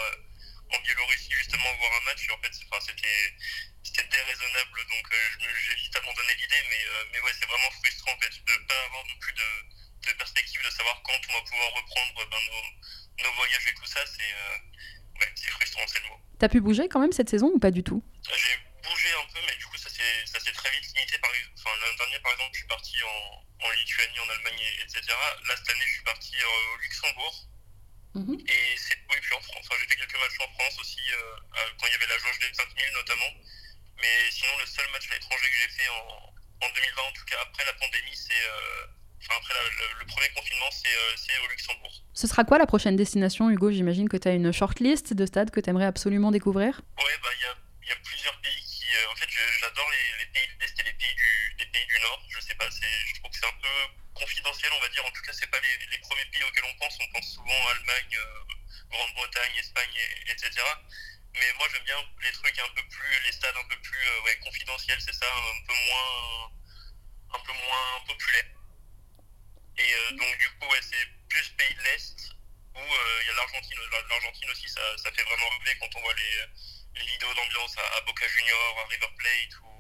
en 0.73 0.79
Biélorussie 0.81 1.33
justement 1.33 1.73
voir 1.77 1.93
un 1.95 2.05
match 2.05 2.29
et 2.29 2.33
en 2.33 2.39
fait 2.43 2.53
c'était 2.53 4.09
déraisonnable 4.11 4.87
donc 4.89 5.07
j'ai 5.39 5.75
vite 5.77 5.97
abandonné 5.97 6.35
l'idée 6.35 6.63
mais 6.69 6.85
mais 7.13 7.21
ouais 7.21 7.33
c'est 7.39 7.47
vraiment 7.47 7.71
frustrant 7.71 8.13
en 8.13 8.19
fait 8.19 8.35
de 8.45 8.57
pas 8.67 8.85
avoir 8.85 9.07
non 9.07 9.17
plus 9.21 9.33
de, 9.33 9.49
de 10.09 10.13
perspective 10.13 10.63
de 10.63 10.71
savoir 10.71 11.01
quand 11.05 11.21
on 11.29 11.33
va 11.33 11.43
pouvoir 11.43 11.73
reprendre 11.73 12.29
ben, 12.29 12.41
nos, 12.51 12.65
nos 13.23 13.33
voyages 13.35 13.67
et 13.69 13.75
tout 13.75 13.87
ça 13.87 14.01
c'est 14.07 14.33
euh, 14.33 15.21
ouais 15.21 15.33
c'est 15.35 15.51
frustrant 15.51 15.83
c'est 15.87 16.03
le 16.03 16.09
mot 16.09 16.21
T'as 16.39 16.49
pu 16.49 16.61
bouger 16.61 16.89
quand 16.89 17.01
même 17.01 17.13
cette 17.13 17.29
saison 17.29 17.51
ou 17.53 17.59
pas 17.59 17.71
du 17.71 17.83
tout? 17.85 18.03
J'ai 18.25 18.57
bougé 18.83 19.13
un 19.13 19.27
peu, 19.29 19.41
mais 19.47 19.55
du 19.57 19.67
coup, 19.67 19.77
ça 19.77 19.91
s'est 19.91 20.53
très 20.53 20.71
vite 20.73 20.87
limité. 20.97 21.19
Par, 21.19 21.29
enfin, 21.59 21.69
l'année 21.85 21.97
dernière, 21.99 22.23
par 22.23 22.33
exemple, 22.33 22.51
je 22.55 22.59
suis 22.61 22.67
parti 22.67 22.97
en, 23.03 23.67
en 23.67 23.71
Lituanie, 23.73 24.19
en 24.21 24.31
Allemagne, 24.31 24.57
et- 24.59 24.81
etc. 24.81 25.03
Là, 25.47 25.55
cette 25.55 25.69
année, 25.69 25.85
je 25.85 25.93
suis 26.01 26.03
parti 26.03 26.33
euh, 26.41 26.73
au 26.73 26.77
Luxembourg. 26.79 27.37
Et 28.49 28.77
c'est 28.79 28.97
oui, 29.11 29.19
puis 29.21 29.35
en 29.35 29.41
France. 29.43 29.67
Enfin, 29.69 29.77
j'ai 29.81 29.87
fait 29.87 29.97
quelques 30.01 30.17
matchs 30.19 30.41
en 30.41 30.49
France 30.55 30.79
aussi, 30.81 31.01
euh, 31.13 31.37
euh, 31.61 31.71
quand 31.79 31.87
il 31.89 31.93
y 31.93 31.97
avait 31.97 32.07
la 32.09 32.17
jauge 32.19 32.39
des 32.41 32.55
5000 32.55 32.91
notamment. 32.95 33.31
Mais 34.01 34.31
sinon, 34.31 34.57
le 34.59 34.65
seul 34.67 34.89
match 34.93 35.11
à 35.11 35.15
l'étranger 35.15 35.45
que 35.47 35.57
j'ai 35.61 35.69
fait 35.77 35.89
en, 35.91 36.35
en 36.65 36.69
2020, 36.73 37.03
en 37.03 37.13
tout 37.13 37.25
cas 37.27 37.37
après 37.43 37.67
la 37.67 37.75
pandémie, 37.75 38.17
c'est. 38.17 38.33
euh, 38.49 38.87
Enfin, 39.23 39.35
après 39.39 39.55
la- 39.55 39.63
le, 39.71 40.01
le 40.01 40.07
premier 40.07 40.29
confinement, 40.31 40.71
c'est 40.71 40.89
euh, 40.89 41.17
c'est 41.17 41.39
au 41.39 41.47
Luxembourg. 41.49 41.93
Ce 42.15 42.27
sera 42.27 42.45
quoi 42.45 42.59
la 42.59 42.67
prochaine 42.67 42.97
destination, 42.97 43.51
Hugo 43.51 43.71
J'imagine 43.71 44.09
que 44.09 44.17
t'as 44.17 44.33
une 44.35 44.53
shortlist 44.53 45.13
de 45.15 45.27
stades 45.27 45.51
que 45.51 45.61
t'aimerais 45.61 45.85
absolument 45.87 46.31
découvrir. 46.31 46.81
Ouais, 46.99 47.17
bah 47.23 47.29
il 47.37 47.43
y 47.43 47.45
a, 47.47 47.55
il 47.85 47.89
y 47.89 47.93
a 47.93 47.97
plusieurs 47.97 48.37
pays 48.41 48.61
qui. 48.65 48.85
euh, 48.97 49.13
en 49.13 49.17
fait, 49.17 49.29
j'adore 49.61 49.89
les, 49.91 50.25
les 50.25 50.31
pays 50.33 50.47
de 50.49 50.61
l'Est 50.61 50.75
et 50.81 50.83
les 50.85 50.93
pays 50.95 51.15
du, 51.15 51.57
les 51.61 51.67
pays 51.67 51.87
du 51.87 51.99
Nord. 52.01 52.21
Je 52.29 52.41
sais 52.41 52.55
pas, 52.55 52.69
je 52.71 53.21
trouve 53.21 53.31
que 53.31 53.37
c'est 53.37 53.47
un 53.47 53.59
peu 53.63 53.77
confidentiel, 54.15 54.71
on 54.77 54.81
va 54.81 54.89
dire. 54.89 55.05
En 55.05 55.11
tout 55.13 55.23
cas, 55.23 55.33
c'est 55.33 55.47
pas 55.51 55.61
les, 55.61 55.87
les, 55.93 55.99
premiers 55.99 56.25
pays 56.33 56.43
auxquels 56.45 56.65
on 56.65 56.77
pense. 56.81 56.97
On 57.01 57.09
pense 57.13 57.29
souvent 57.35 57.61
à 57.69 57.71
Allemagne, 57.77 58.17
Grande-Bretagne, 58.91 59.57
Espagne, 59.59 59.97
etc. 60.29 60.51
Mais 61.35 61.47
moi, 61.59 61.67
j'aime 61.73 61.85
bien 61.85 62.01
les 62.25 62.33
trucs 62.33 62.59
un 62.59 62.69
peu 62.75 62.83
plus, 62.89 63.15
les 63.25 63.33
stades 63.33 63.55
un 63.57 63.69
peu 63.69 63.77
plus 63.81 64.05
ouais, 64.25 64.37
confidentiels, 64.43 65.01
c'est 65.01 65.15
ça, 65.15 65.27
un 65.31 65.61
peu 65.67 65.75
moins, 65.87 66.51
un 67.37 67.41
peu 67.45 67.53
moins 67.53 68.01
populaire. 68.09 68.45
Et 69.81 70.15
donc, 70.15 70.33
du 70.39 70.49
coup, 70.59 70.69
ouais, 70.69 70.83
c'est 70.83 71.07
plus 71.29 71.49
pays 71.57 71.75
de 71.75 71.83
l'Est 71.83 72.37
où 72.77 72.81
il 72.81 73.27
y 73.27 73.31
a 73.31 73.35
l'Argentine. 73.35 73.79
L'Argentine 74.09 74.51
aussi, 74.51 74.69
ça, 74.69 74.81
ça, 74.97 75.11
fait 75.13 75.23
vraiment 75.23 75.49
rêver 75.59 75.77
quand 75.81 75.89
on 75.97 76.01
voit 76.01 76.15
les, 76.15 77.01
les 77.01 77.07
vidéos 77.07 77.33
d'ambiance 77.35 77.77
à, 77.79 77.97
à, 77.97 78.01
Boca 78.03 78.27
Junior, 78.29 78.85
à 78.85 78.89
River 78.89 79.11
Plate 79.17 79.55
ou, 79.65 79.73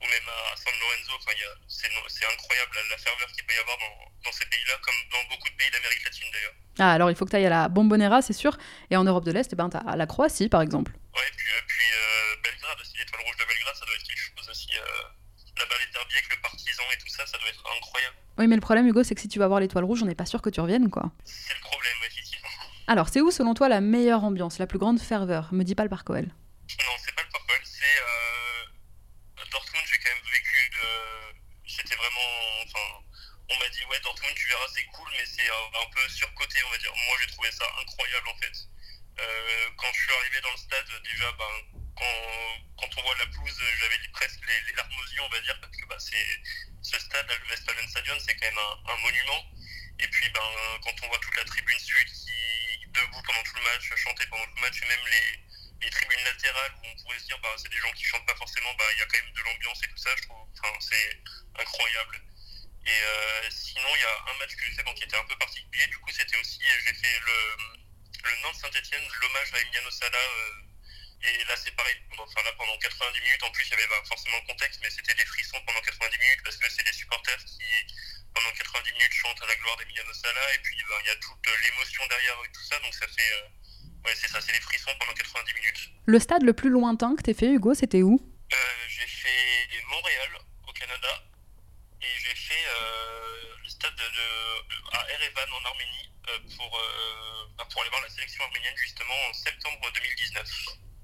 ou 0.00 0.06
même 0.06 0.28
à 0.28 0.56
San 0.56 0.72
Lorenzo. 0.78 1.12
Enfin, 1.18 1.32
c'est 1.68 2.26
incroyable 2.26 2.72
la, 2.74 2.82
la, 2.94 2.98
ferveur 2.98 3.28
qu'il 3.32 3.44
peut 3.44 3.54
y 3.54 3.58
avoir 3.58 3.78
dans, 3.78 4.12
dans 4.24 4.32
ces 4.32 4.46
pays-là, 4.46 4.78
comme 4.82 4.94
dans 5.10 5.24
beaucoup 5.28 5.48
de 5.48 5.56
pays 5.56 5.70
d'Amérique 5.70 6.04
latine 6.04 6.30
d'ailleurs. 6.32 6.54
Ah, 6.78 6.92
alors 6.92 7.10
il 7.10 7.16
faut 7.16 7.24
que 7.24 7.30
tu 7.30 7.36
ailles 7.36 7.46
à 7.46 7.50
la 7.50 7.68
Bombonera, 7.68 8.22
c'est 8.22 8.32
sûr. 8.32 8.56
Et 8.90 8.96
en 8.96 9.04
Europe 9.04 9.24
de 9.24 9.32
l'Est, 9.32 9.52
eh 9.52 9.56
ben, 9.56 9.68
tu 9.68 9.76
as 9.76 9.96
la 9.96 10.06
Croatie 10.06 10.48
par 10.48 10.62
exemple. 10.62 10.92
Ouais, 11.14 11.30
puis, 11.36 11.48
euh, 11.52 11.60
puis 11.66 11.84
euh, 11.92 12.36
Belgrade 12.42 12.80
aussi, 12.80 12.96
l'étoile 12.96 13.22
rouge 13.22 13.36
de 13.36 13.44
Belgrade, 13.44 13.74
ça 13.74 13.84
doit 13.84 13.94
être 13.94 14.06
quelque 14.06 14.22
chose 14.36 14.48
aussi. 14.48 14.70
Euh, 14.78 15.02
Là-bas, 15.62 15.78
les 15.78 15.92
derbies 15.92 16.14
avec 16.14 16.28
le 16.34 16.40
partisan 16.42 16.82
et 16.92 16.98
tout 16.98 17.08
ça, 17.08 17.24
ça 17.24 17.38
doit 17.38 17.48
être 17.48 17.62
incroyable. 17.76 18.16
Oui, 18.38 18.48
mais 18.48 18.56
le 18.56 18.60
problème, 18.60 18.88
Hugo, 18.88 19.04
c'est 19.04 19.14
que 19.14 19.20
si 19.20 19.28
tu 19.28 19.38
vas 19.38 19.46
voir 19.46 19.60
l'étoile 19.60 19.84
rouge, 19.84 20.02
on 20.02 20.06
n'est 20.06 20.16
pas 20.16 20.26
sûr 20.26 20.42
que 20.42 20.50
tu 20.50 20.60
reviennes, 20.60 20.90
quoi. 20.90 21.12
C'est 21.24 21.54
le 21.54 21.60
problème, 21.60 21.96
effectivement. 22.04 22.48
Alors, 22.88 23.08
c'est 23.08 23.20
où, 23.20 23.30
selon 23.30 23.54
toi, 23.54 23.68
la 23.68 23.80
meilleure 23.80 24.24
ambiance, 24.24 24.58
la 24.58 24.66
plus 24.66 24.78
grande 24.78 24.98
ferveur? 24.98 25.52
Me 25.52 25.62
dis 25.62 25.76
pas 25.76 25.84
le 25.84 25.88
Parc 25.88 26.10
OL. 26.10 26.26
Non, 26.26 26.94
c'est 26.98 27.14
pas 27.14 27.22
le 27.22 27.30
Parc 27.30 27.44
OL, 27.48 27.60
c'est 27.62 27.96
euh, 28.02 29.44
Dortmund. 29.52 29.86
J'ai 29.86 29.98
quand 29.98 30.10
même 30.10 30.32
vécu. 30.32 30.70
De... 30.70 31.38
C'était 31.68 31.94
vraiment. 31.94 32.28
Enfin, 32.66 33.06
on 33.50 33.58
m'a 33.60 33.68
dit, 33.68 33.84
ouais, 33.86 34.00
Dortmund, 34.02 34.34
tu 34.34 34.48
verras, 34.48 34.66
c'est 34.74 34.84
cool, 34.86 35.08
mais 35.16 35.24
c'est 35.26 35.46
un, 35.46 35.66
un, 35.78 35.90
peu 35.94 36.08
surcoté, 36.08 36.58
on 36.66 36.70
va 36.70 36.78
dire. 36.78 36.92
Moi, 37.06 37.16
j'ai 37.20 37.30
trouvé 37.30 37.52
ça 37.52 37.64
incroyable, 37.78 38.28
en 38.28 38.36
fait. 38.42 38.56
Euh, 39.20 39.68
quand 39.76 39.92
je 39.94 40.00
suis 40.02 40.12
arrivé 40.18 40.40
dans 40.40 40.50
le 40.50 40.56
stade, 40.56 40.90
déjà, 41.04 41.30
ben, 41.38 41.71
quand, 41.96 42.58
quand, 42.78 42.98
on 42.98 43.02
voit 43.02 43.16
la 43.18 43.26
pelouse, 43.26 43.62
j'avais 43.80 43.98
presque 44.12 44.40
les, 44.46 44.60
les, 44.62 44.72
larmes 44.74 44.92
aux 44.98 45.12
yeux, 45.12 45.22
on 45.22 45.28
va 45.28 45.40
dire, 45.40 45.58
parce 45.60 45.76
que 45.76 45.86
bah, 45.86 45.98
ce 45.98 46.98
stade, 46.98 47.26
le 47.28 47.50
Westfalenstadion, 47.50 48.18
c'est 48.20 48.34
quand 48.36 48.46
même 48.46 48.58
un, 48.58 48.96
monument. 49.02 49.44
Et 49.98 50.08
puis, 50.08 50.28
ben, 50.30 50.48
quand 50.82 50.94
on 51.02 51.08
voit 51.08 51.18
toute 51.18 51.36
la 51.36 51.44
tribune 51.44 51.78
sud 51.78 52.08
qui 52.08 52.86
debout 52.92 53.22
pendant 53.22 53.42
tout 53.42 53.56
le 53.56 53.62
match, 53.62 53.88
chanter 53.96 54.26
pendant 54.26 54.44
tout 54.44 54.56
le 54.56 54.62
match, 54.62 54.82
et 54.82 54.86
même 54.86 55.06
les, 55.06 55.84
les 55.84 55.90
tribunes 55.90 56.24
latérales 56.24 56.72
où 56.82 56.86
on 56.86 57.02
pourrait 57.02 57.18
se 57.18 57.26
dire, 57.26 57.38
bah, 57.40 57.54
c'est 57.56 57.70
des 57.70 57.80
gens 57.80 57.92
qui 57.92 58.04
chantent 58.04 58.26
pas 58.26 58.36
forcément, 58.36 58.74
bah, 58.74 58.84
il 58.92 58.98
y 58.98 59.02
a 59.02 59.06
quand 59.06 59.18
même 59.18 59.32
de 59.32 59.42
l'ambiance 59.42 59.82
et 59.84 59.88
tout 59.88 59.96
ça, 59.96 60.10
je 60.16 60.22
trouve, 60.22 60.46
enfin, 60.58 60.74
c'est 60.80 61.20
incroyable. 61.58 62.22
Et 62.84 62.90
euh, 62.90 63.50
sinon, 63.50 63.88
il 63.94 64.00
y 64.00 64.04
a 64.04 64.32
un 64.32 64.38
match 64.38 64.56
que 64.56 64.64
j'ai 64.66 64.72
fait 64.72 64.94
qui 64.94 65.04
était 65.04 65.16
un 65.16 65.24
peu 65.24 65.36
particulier, 65.36 65.86
du 65.86 65.98
coup, 65.98 66.10
c'était 66.10 66.36
aussi, 66.38 66.60
j'ai 66.84 66.94
fait 66.94 67.20
le, 67.20 67.56
le 68.24 68.42
Nantes 68.42 68.56
Saint-Etienne, 68.56 69.06
l'hommage 69.20 69.54
à 69.54 69.60
Emiliano 69.60 69.90
Sala. 69.90 70.18
Euh, 70.18 70.71
et 71.24 71.44
là, 71.44 71.54
c'est 71.56 71.70
pareil. 71.76 71.96
Enfin, 72.18 72.42
là, 72.42 72.52
pendant 72.58 72.76
90 72.78 73.20
minutes, 73.20 73.42
en 73.44 73.50
plus, 73.52 73.64
il 73.66 73.70
y 73.70 73.74
avait 73.74 73.86
bah, 73.86 74.02
forcément 74.08 74.36
le 74.42 74.46
contexte, 74.46 74.80
mais 74.82 74.90
c'était 74.90 75.14
des 75.14 75.24
frissons 75.24 75.58
pendant 75.66 75.80
90 75.80 76.18
minutes 76.18 76.40
parce 76.42 76.56
que 76.56 76.68
c'est 76.68 76.82
des 76.82 76.92
supporters 76.92 77.38
qui, 77.44 77.94
pendant 78.34 78.50
90 78.50 78.92
minutes, 78.92 79.12
chantent 79.12 79.42
à 79.42 79.46
la 79.46 79.54
gloire 79.56 79.76
d'Emiliano 79.76 80.12
Sala. 80.12 80.54
Et 80.54 80.58
puis, 80.58 80.76
bah, 80.88 80.98
il 81.02 81.06
y 81.06 81.10
a 81.10 81.16
toute 81.16 81.46
l'émotion 81.62 82.06
derrière 82.08 82.34
et 82.44 82.52
tout 82.52 82.64
ça. 82.64 82.78
Donc, 82.80 82.92
ça 82.94 83.06
fait. 83.06 83.32
Euh, 83.34 84.04
ouais, 84.04 84.14
c'est 84.16 84.28
ça, 84.28 84.40
c'est 84.40 84.52
des 84.52 84.60
frissons 84.60 84.90
pendant 84.98 85.14
90 85.14 85.54
minutes. 85.54 85.90
Le 86.06 86.18
stade 86.18 86.42
le 86.42 86.52
plus 86.54 86.70
lointain 86.70 87.14
que 87.14 87.22
tu 87.22 87.38
fait, 87.38 87.52
Hugo, 87.52 87.74
c'était 87.74 88.02
où? 88.02 88.18
Euh, 88.52 88.56
J'ai 88.88 89.06
fait 89.06 89.68
Montréal, 89.90 90.38
au 90.66 90.72
Canada. 90.72 91.22
Et 92.02 92.18
j'ai 92.18 92.34
fait 92.34 92.66
euh, 92.66 93.56
le 93.62 93.68
stade 93.68 93.94
de, 93.94 94.02
de, 94.02 94.96
à 94.98 95.08
Erevan, 95.12 95.52
en 95.52 95.64
Arménie, 95.66 96.10
pour, 96.56 96.82
pour 97.70 97.80
aller 97.80 97.90
voir 97.90 98.02
la 98.02 98.08
sélection 98.08 98.42
arménienne, 98.42 98.76
justement, 98.76 99.14
en 99.30 99.32
septembre 99.34 99.88
2019. 99.94 100.48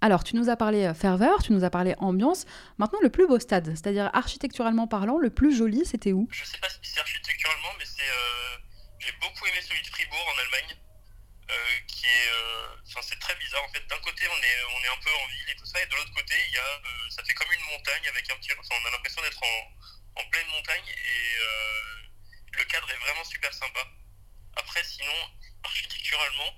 Alors, 0.01 0.23
tu 0.23 0.37
nous 0.37 0.49
as 0.49 0.57
parlé 0.57 0.93
ferveur, 0.95 1.43
tu 1.43 1.53
nous 1.53 1.65
as 1.65 1.71
parlé 1.71 1.95
ambiance. 1.99 2.47
Maintenant, 2.79 3.01
le 3.03 3.11
plus 3.11 3.27
beau 3.27 3.39
stade, 3.41 3.67
c'est-à-dire 3.75 4.11
architecturalement 4.15 4.87
parlant, 4.87 5.19
le 5.19 5.31
plus 5.31 5.57
joli, 5.57 5.85
c'était 5.85 6.13
où? 6.13 6.29
Je 6.31 6.45
sais 6.45 6.59
pas 6.59 6.69
si 6.69 6.79
c'est 6.83 7.01
architecturalement, 7.01 7.75
mais 7.79 7.85
c'est. 7.85 8.09
Euh, 8.09 8.59
j'ai 9.01 9.13
beaucoup 9.21 9.47
aimé 9.47 9.61
celui 9.61 9.83
de 9.83 9.89
Fribourg 9.89 10.27
en 10.35 10.39
Allemagne, 10.39 10.77
euh, 11.51 11.55
qui 11.89 12.07
est. 12.07 12.31
C'est 13.01 13.19
très 13.21 13.35
bizarre 13.37 13.63
en 13.65 13.73
fait. 13.73 13.87
D'un 13.87 13.99
côté, 13.99 14.27
on 14.27 14.43
est, 14.43 14.59
on 14.75 14.85
est 14.85 14.89
un 14.89 15.01
peu 15.01 15.11
en 15.11 15.27
ville 15.29 15.51
et 15.51 15.57
tout 15.57 15.67
ça, 15.67 15.81
et 15.81 15.87
de 15.87 15.95
l'autre 15.95 16.13
côté, 16.15 16.35
il 16.49 16.55
y 16.55 16.59
a. 16.59 16.67
Euh, 16.67 17.11
ça 17.11 17.23
fait 17.25 17.35
comme 17.35 17.51
une 17.53 17.67
montagne 17.73 18.07
avec 18.09 18.31
un 18.31 18.37
petit. 18.37 18.51
On 18.55 18.87
a 18.87 18.91
l'impression 18.91 19.23
d'être 19.23 19.43
en, 19.43 20.21
en, 20.23 20.25
pleine 20.31 20.47
montagne 20.49 20.89
et 20.89 22.59
le 22.59 22.65
cadre 22.65 22.91
est 22.91 22.97
vraiment 22.97 23.25
super 23.25 23.53
sympa. 23.53 23.87
Après, 24.57 24.83
sinon, 24.83 25.15
architecturalement, 25.65 26.53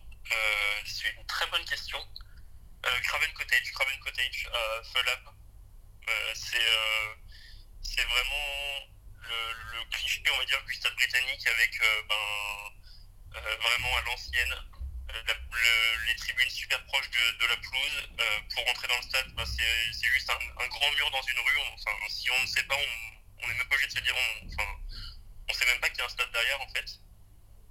c'est 0.86 1.10
une 1.10 1.26
très 1.26 1.46
bonne 1.48 1.64
question. 1.64 1.98
Euh, 2.86 3.00
Craven 3.02 3.32
Cottage, 3.34 3.72
Craven 3.72 3.98
Cottage 4.00 4.48
à 4.52 4.82
Fulham. 4.84 5.34
Euh, 6.08 6.34
c'est 7.82 8.04
vraiment 8.04 8.88
le, 9.18 9.84
cliché, 9.90 10.22
on 10.32 10.38
va 10.38 10.44
dire, 10.44 10.62
du 10.64 10.74
stade 10.74 10.94
britannique 10.94 11.46
avec 11.46 11.80
ben, 12.08 13.40
vraiment 13.60 13.96
à 13.96 14.00
l'ancienne. 14.02 14.54
les 16.06 16.16
tribunes 16.16 16.48
super 16.48 16.84
proches 16.86 17.10
de, 17.10 17.46
la 17.46 17.56
pelouse. 17.56 18.08
pour 18.54 18.66
rentrer 18.66 18.88
dans 18.88 18.96
le 18.96 19.02
stade, 19.02 19.28
ben, 19.34 19.44
c'est 19.44 20.10
juste 20.10 20.30
un, 20.30 20.66
grand 20.68 20.90
mur 20.92 21.10
dans 21.10 21.22
une 21.22 21.38
rue. 21.38 21.58
Enfin, 21.74 21.96
si 22.08 22.30
on 22.30 22.40
ne 22.40 22.46
sait 22.46 22.64
pas, 22.64 22.76
on 23.42 23.48
n'est 23.48 23.54
même 23.54 23.68
pas 23.68 23.74
obligé 23.74 23.88
de 23.88 23.98
se 23.98 24.00
dire, 24.00 24.16
on, 24.16 24.46
enfin, 24.48 24.70
on 25.48 25.52
sait 25.52 25.66
même 25.66 25.80
pas 25.80 25.88
qu'il 25.90 25.98
y 25.98 26.02
a 26.02 26.06
un 26.06 26.08
stade 26.08 26.32
derrière 26.32 26.60
en 26.60 26.68
fait. 26.68 26.86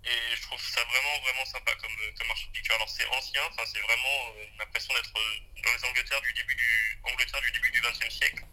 Et 0.06 0.36
je 0.36 0.42
trouve 0.44 0.62
ça 0.62 0.84
vraiment, 0.86 1.20
vraiment 1.24 1.46
sympa 1.46 1.76
comme, 1.76 1.98
comme 2.18 2.32
architecture. 2.32 2.76
Alors 2.76 2.90
c'est 2.90 3.06
ancien, 3.08 3.42
enfin, 3.52 3.64
c'est 3.66 3.82
vraiment 3.82 4.34
euh, 4.38 4.46
l'impression 4.58 4.94
d'être 4.94 5.14
dans 5.14 5.72
les 5.72 5.86
Angleterres 5.86 6.22
du 6.22 6.34
début 6.34 6.56
du, 6.56 7.00
Angleterre 7.04 7.42
du, 7.42 7.52
début 7.52 7.72
du 7.72 7.82
XXe 7.82 8.10
siècle. 8.10 8.46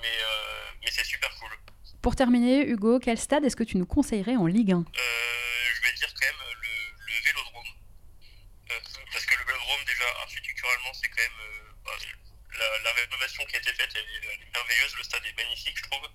Mais, 0.00 0.18
euh, 0.22 0.70
mais 0.82 0.90
c'est 0.90 1.04
super 1.04 1.34
cool. 1.36 1.50
Pour 2.02 2.14
terminer, 2.14 2.66
Hugo, 2.66 3.00
quel 3.00 3.18
stade 3.18 3.44
est-ce 3.44 3.56
que 3.56 3.64
tu 3.64 3.76
nous 3.76 3.86
conseillerais 3.86 4.36
en 4.36 4.46
Ligue 4.46 4.72
1 4.72 4.78
euh, 4.78 4.84
Je 5.74 5.82
vais 5.82 5.92
dire 5.94 6.12
quand 6.14 6.26
même 6.26 6.46
le, 6.62 6.68
le 7.06 7.20
Vélodrome. 7.24 7.66
Euh, 8.70 8.80
parce 9.12 9.26
que 9.26 9.34
le 9.36 9.44
Vélodrome, 9.44 9.84
déjà, 9.84 10.04
architecturalement, 10.22 10.94
c'est 10.94 11.08
quand 11.08 11.22
même... 11.22 11.74
Bah, 11.84 11.92
la, 12.58 12.78
la, 12.82 12.92
rénovation 12.92 13.44
qui 13.46 13.56
a 13.56 13.58
été 13.58 13.72
faite, 13.72 13.90
elle 13.94 14.00
est, 14.00 14.34
elle 14.34 14.42
est 14.42 14.52
merveilleuse. 14.52 14.96
Le 14.96 15.02
stade 15.04 15.24
est 15.26 15.36
magnifique, 15.36 15.76
je 15.76 15.82
trouve. 15.90 16.08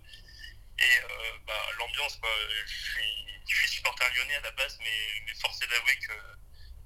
Et 0.79 0.99
bah, 1.47 1.69
l'ambiance, 1.77 2.19
je 2.65 2.73
suis 2.73 3.32
je 3.53 3.59
suis 3.59 3.77
supporter 3.77 4.05
lyonnais 4.15 4.35
à 4.35 4.41
la 4.41 4.51
base, 4.51 4.77
mais, 4.79 5.21
mais 5.25 5.33
force 5.35 5.61
est 5.61 5.67
d'avouer 5.67 5.95
que, 5.97 6.13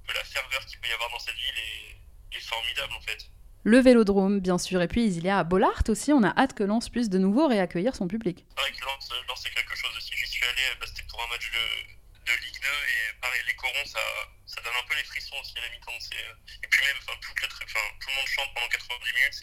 que, 0.08 0.14
la 0.14 0.24
ferveur 0.24 0.66
qu'il 0.66 0.80
peut 0.80 0.88
y 0.88 0.94
avoir 0.94 1.10
dans 1.12 1.20
cette 1.20 1.36
ville 1.36 1.60
est, 1.60 2.38
est, 2.38 2.42
formidable 2.42 2.94
en 2.94 3.02
fait. 3.02 3.30
Le 3.64 3.80
vélodrome, 3.80 4.40
bien 4.40 4.58
sûr, 4.58 4.82
et 4.82 4.88
puis 4.88 5.06
il 5.08 5.24
y 5.24 5.30
a 5.30 5.40
à 5.40 5.44
Bollard 5.44 5.84
aussi, 5.88 6.14
on 6.14 6.24
a 6.24 6.34
hâte 6.38 6.54
que 6.54 6.64
Lens 6.64 6.90
puisse 6.90 7.10
de 7.10 7.18
nouveau 7.18 7.48
réaccueillir 7.48 7.96
son 7.96 8.08
public. 8.08 8.46
C'est 8.56 8.62
vrai 8.62 8.72
que 8.72 8.86
Lens, 8.86 9.10
Lens 9.28 9.42
c'est 9.44 9.54
quelque 9.54 9.76
chose 9.76 9.92
aussi. 9.98 10.12
J'y 10.16 10.28
suis 10.28 10.46
allé, 10.46 10.62
bah, 10.80 10.86
c'était 10.88 11.08
pour 11.10 11.22
un 11.24 11.28
match 11.28 11.52
de, 11.52 12.32
de, 12.32 12.34
Ligue 12.46 12.62
2, 12.62 12.68
et 12.68 13.20
pareil, 13.22 13.42
les 13.48 13.56
corons, 13.56 13.86
ça, 13.86 14.00
ça 14.46 14.62
donne 14.62 14.76
un 14.78 14.88
peu 14.88 14.96
les 14.96 15.04
frissons 15.04 15.36
aussi 15.42 15.58
à 15.58 15.62
la 15.62 15.70
mi-temps. 15.70 15.92
Et 15.92 16.68
puis 16.68 16.82
même, 16.86 16.98
enfin, 17.00 17.18
tout, 17.22 17.34
le, 17.42 17.48
enfin, 17.48 17.86
tout 18.00 18.10
le 18.10 18.16
monde 18.16 18.28
chante 18.28 18.54
pendant 18.54 18.68
90 18.68 19.14
minutes, 19.14 19.40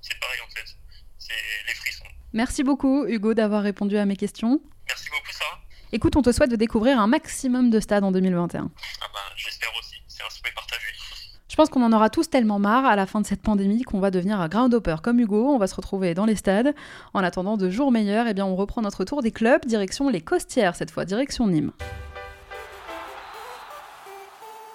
c'est 0.00 0.20
pareil 0.20 0.40
en 0.40 0.50
fait. 0.50 0.68
C'est 1.18 1.42
les 1.66 1.74
frissons. 1.74 2.08
Merci 2.32 2.62
beaucoup, 2.62 3.06
Hugo, 3.06 3.34
d'avoir 3.34 3.62
répondu 3.62 3.98
à 3.98 4.06
mes 4.06 4.16
questions. 4.16 4.60
Merci 4.88 5.10
beaucoup. 5.10 5.29
Écoute, 5.92 6.14
on 6.16 6.22
te 6.22 6.30
souhaite 6.30 6.50
de 6.50 6.56
découvrir 6.56 7.00
un 7.00 7.08
maximum 7.08 7.70
de 7.70 7.80
stades 7.80 8.04
en 8.04 8.12
2021. 8.12 8.70
Ah 9.00 9.06
bah, 9.12 9.18
j'espère 9.36 9.70
aussi, 9.78 9.96
c'est 10.06 10.22
un 10.22 10.30
souhait 10.30 10.52
partagé. 10.54 10.86
Je 11.48 11.56
pense 11.56 11.68
qu'on 11.68 11.82
en 11.82 11.92
aura 11.92 12.10
tous 12.10 12.30
tellement 12.30 12.60
marre 12.60 12.84
à 12.84 12.94
la 12.94 13.06
fin 13.06 13.20
de 13.20 13.26
cette 13.26 13.42
pandémie 13.42 13.82
qu'on 13.82 13.98
va 13.98 14.12
devenir 14.12 14.40
un 14.40 14.46
groundhopper 14.48 14.96
comme 15.02 15.18
Hugo, 15.18 15.48
on 15.48 15.58
va 15.58 15.66
se 15.66 15.74
retrouver 15.74 16.14
dans 16.14 16.26
les 16.26 16.36
stades. 16.36 16.74
En 17.12 17.24
attendant 17.24 17.56
de 17.56 17.68
jours 17.70 17.90
meilleurs, 17.90 18.28
eh 18.28 18.34
bien 18.34 18.46
on 18.46 18.54
reprend 18.54 18.82
notre 18.82 19.04
tour 19.04 19.20
des 19.20 19.32
clubs, 19.32 19.64
direction 19.66 20.08
les 20.08 20.20
Costières, 20.20 20.76
cette 20.76 20.92
fois 20.92 21.04
direction 21.04 21.48
Nîmes. 21.48 21.72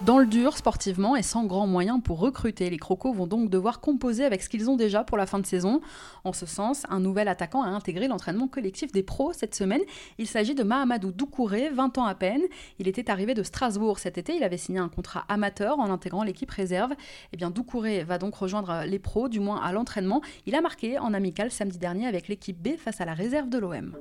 Dans 0.02 0.20
le 0.20 0.26
dur 0.26 0.58
sportivement 0.58 1.16
et 1.16 1.24
sans 1.24 1.46
grands 1.46 1.68
moyens 1.68 2.02
pour 2.04 2.20
recruter, 2.20 2.70
les 2.70 2.78
Crocos 2.78 3.14
vont 3.14 3.28
donc 3.28 3.50
devoir 3.50 3.80
composer 3.80 4.26
avec 4.26 4.44
ce 4.44 4.50
qu'ils 4.50 4.70
ont 4.70 4.76
déjà 4.76 5.06
pour 5.06 5.18
la 5.18 5.26
fin 5.26 5.40
de 5.40 5.46
saison. 5.46 5.80
En 6.26 6.34
ce 6.34 6.46
sens, 6.46 6.84
un 6.90 7.00
nouvel 7.00 7.30
attaquant 7.30 7.64
a 7.64 7.70
intégré 7.70 8.10
l'entraînement 8.10 8.50
collectif 8.50 8.92
des 8.92 9.04
pros 9.04 9.32
cette 9.32 9.56
semaine. 9.56 9.80
Il 10.18 10.28
s'agit 10.28 10.54
de 10.54 10.64
Mahamadou 10.64 11.14
Doucouré, 11.14 11.70
20 11.70 11.98
ans 11.98 12.06
à 12.06 12.14
peine. 12.14 12.42
Il 12.78 12.90
était 12.90 13.10
arrivé 13.10 13.34
de 13.34 13.42
Strasbourg 13.42 13.98
cet 13.98 14.18
été, 14.18 14.36
il 14.36 14.44
avait 14.44 14.58
signé 14.58 14.80
un 14.80 14.90
contrat 14.90 15.24
amateur 15.30 15.80
en 15.80 15.90
intégrant 15.90 16.24
l'équipe 16.24 16.52
réserve. 16.52 16.92
Eh 17.32 17.38
Doucouré 17.38 18.04
va 18.04 18.18
donc 18.18 18.36
rejoindre 18.36 18.84
les 18.86 19.00
pros, 19.00 19.30
du 19.30 19.40
moins 19.40 19.62
à 19.62 19.72
l'entraînement. 19.72 20.22
Il 20.46 20.56
a 20.56 20.62
marqué 20.62 21.00
en 21.00 21.14
amical 21.14 21.52
samedi 21.52 21.78
dernier 21.78 22.06
avec 22.06 22.28
l'équipe 22.28 22.62
B 22.62 22.76
face 22.78 23.00
à 23.00 23.06
la 23.06 23.14
réserve 23.14 23.48
de 23.48 23.60
l'OM. 23.60 23.96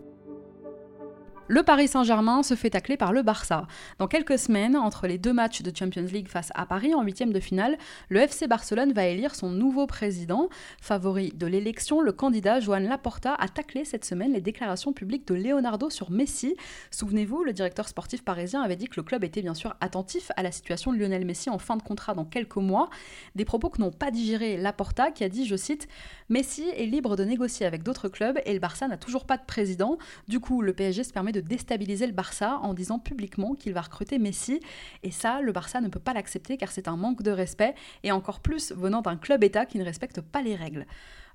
Le 1.46 1.62
Paris 1.62 1.88
Saint-Germain 1.88 2.42
se 2.42 2.54
fait 2.54 2.70
tacler 2.70 2.96
par 2.96 3.12
le 3.12 3.20
Barça. 3.20 3.66
Dans 3.98 4.06
quelques 4.06 4.38
semaines, 4.38 4.76
entre 4.76 5.06
les 5.06 5.18
deux 5.18 5.34
matchs 5.34 5.60
de 5.60 5.76
Champions 5.76 6.06
League 6.10 6.28
face 6.28 6.48
à 6.54 6.64
Paris 6.64 6.94
en 6.94 7.02
huitième 7.02 7.34
de 7.34 7.40
finale, 7.40 7.76
le 8.08 8.20
FC 8.20 8.46
Barcelone 8.46 8.94
va 8.94 9.04
élire 9.04 9.34
son 9.34 9.50
nouveau 9.50 9.86
président. 9.86 10.48
Favori 10.80 11.34
de 11.36 11.46
l'élection, 11.46 12.00
le 12.00 12.12
candidat 12.12 12.60
Joan 12.60 12.84
Laporta 12.84 13.34
a 13.34 13.48
taclé 13.48 13.84
cette 13.84 14.06
semaine 14.06 14.32
les 14.32 14.40
déclarations 14.40 14.94
publiques 14.94 15.28
de 15.28 15.34
Leonardo 15.34 15.90
sur 15.90 16.10
Messi. 16.10 16.56
Souvenez-vous, 16.90 17.44
le 17.44 17.52
directeur 17.52 17.88
sportif 17.88 18.24
parisien 18.24 18.62
avait 18.62 18.76
dit 18.76 18.88
que 18.88 18.96
le 18.96 19.02
club 19.02 19.22
était 19.22 19.42
bien 19.42 19.52
sûr 19.52 19.76
attentif 19.82 20.32
à 20.36 20.42
la 20.42 20.50
situation 20.50 20.94
de 20.94 20.98
Lionel 20.98 21.26
Messi 21.26 21.50
en 21.50 21.58
fin 21.58 21.76
de 21.76 21.82
contrat 21.82 22.14
dans 22.14 22.24
quelques 22.24 22.56
mois. 22.56 22.88
Des 23.34 23.44
propos 23.44 23.68
que 23.68 23.82
n'ont 23.82 23.92
pas 23.92 24.10
digéré 24.10 24.56
Laporta 24.56 25.10
qui 25.10 25.24
a 25.24 25.28
dit, 25.28 25.44
je 25.44 25.56
cite, 25.56 25.88
Messi 26.30 26.64
est 26.74 26.86
libre 26.86 27.16
de 27.16 27.24
négocier 27.24 27.66
avec 27.66 27.82
d'autres 27.82 28.08
clubs 28.08 28.40
et 28.46 28.54
le 28.54 28.58
Barça 28.58 28.88
n'a 28.88 28.96
toujours 28.96 29.26
pas 29.26 29.36
de 29.36 29.44
président. 29.44 29.98
Du 30.26 30.40
coup, 30.40 30.62
le 30.62 30.72
PSG 30.72 31.04
se 31.04 31.12
permet 31.12 31.32
de 31.32 31.40
déstabiliser 31.40 32.06
le 32.06 32.14
Barça 32.14 32.58
en 32.62 32.72
disant 32.72 32.98
publiquement 32.98 33.54
qu'il 33.54 33.74
va 33.74 33.82
recruter 33.82 34.18
Messi. 34.18 34.60
Et 35.02 35.10
ça, 35.10 35.42
le 35.42 35.52
Barça 35.52 35.82
ne 35.82 35.88
peut 35.88 36.00
pas 36.00 36.14
l'accepter 36.14 36.56
car 36.56 36.72
c'est 36.72 36.88
un 36.88 36.96
manque 36.96 37.22
de 37.22 37.30
respect, 37.30 37.74
et 38.02 38.12
encore 38.12 38.40
plus 38.40 38.72
venant 38.72 39.02
d'un 39.02 39.16
club-État 39.16 39.66
qui 39.66 39.78
ne 39.78 39.84
respecte 39.84 40.22
pas 40.22 40.40
les 40.40 40.54
règles. 40.54 40.86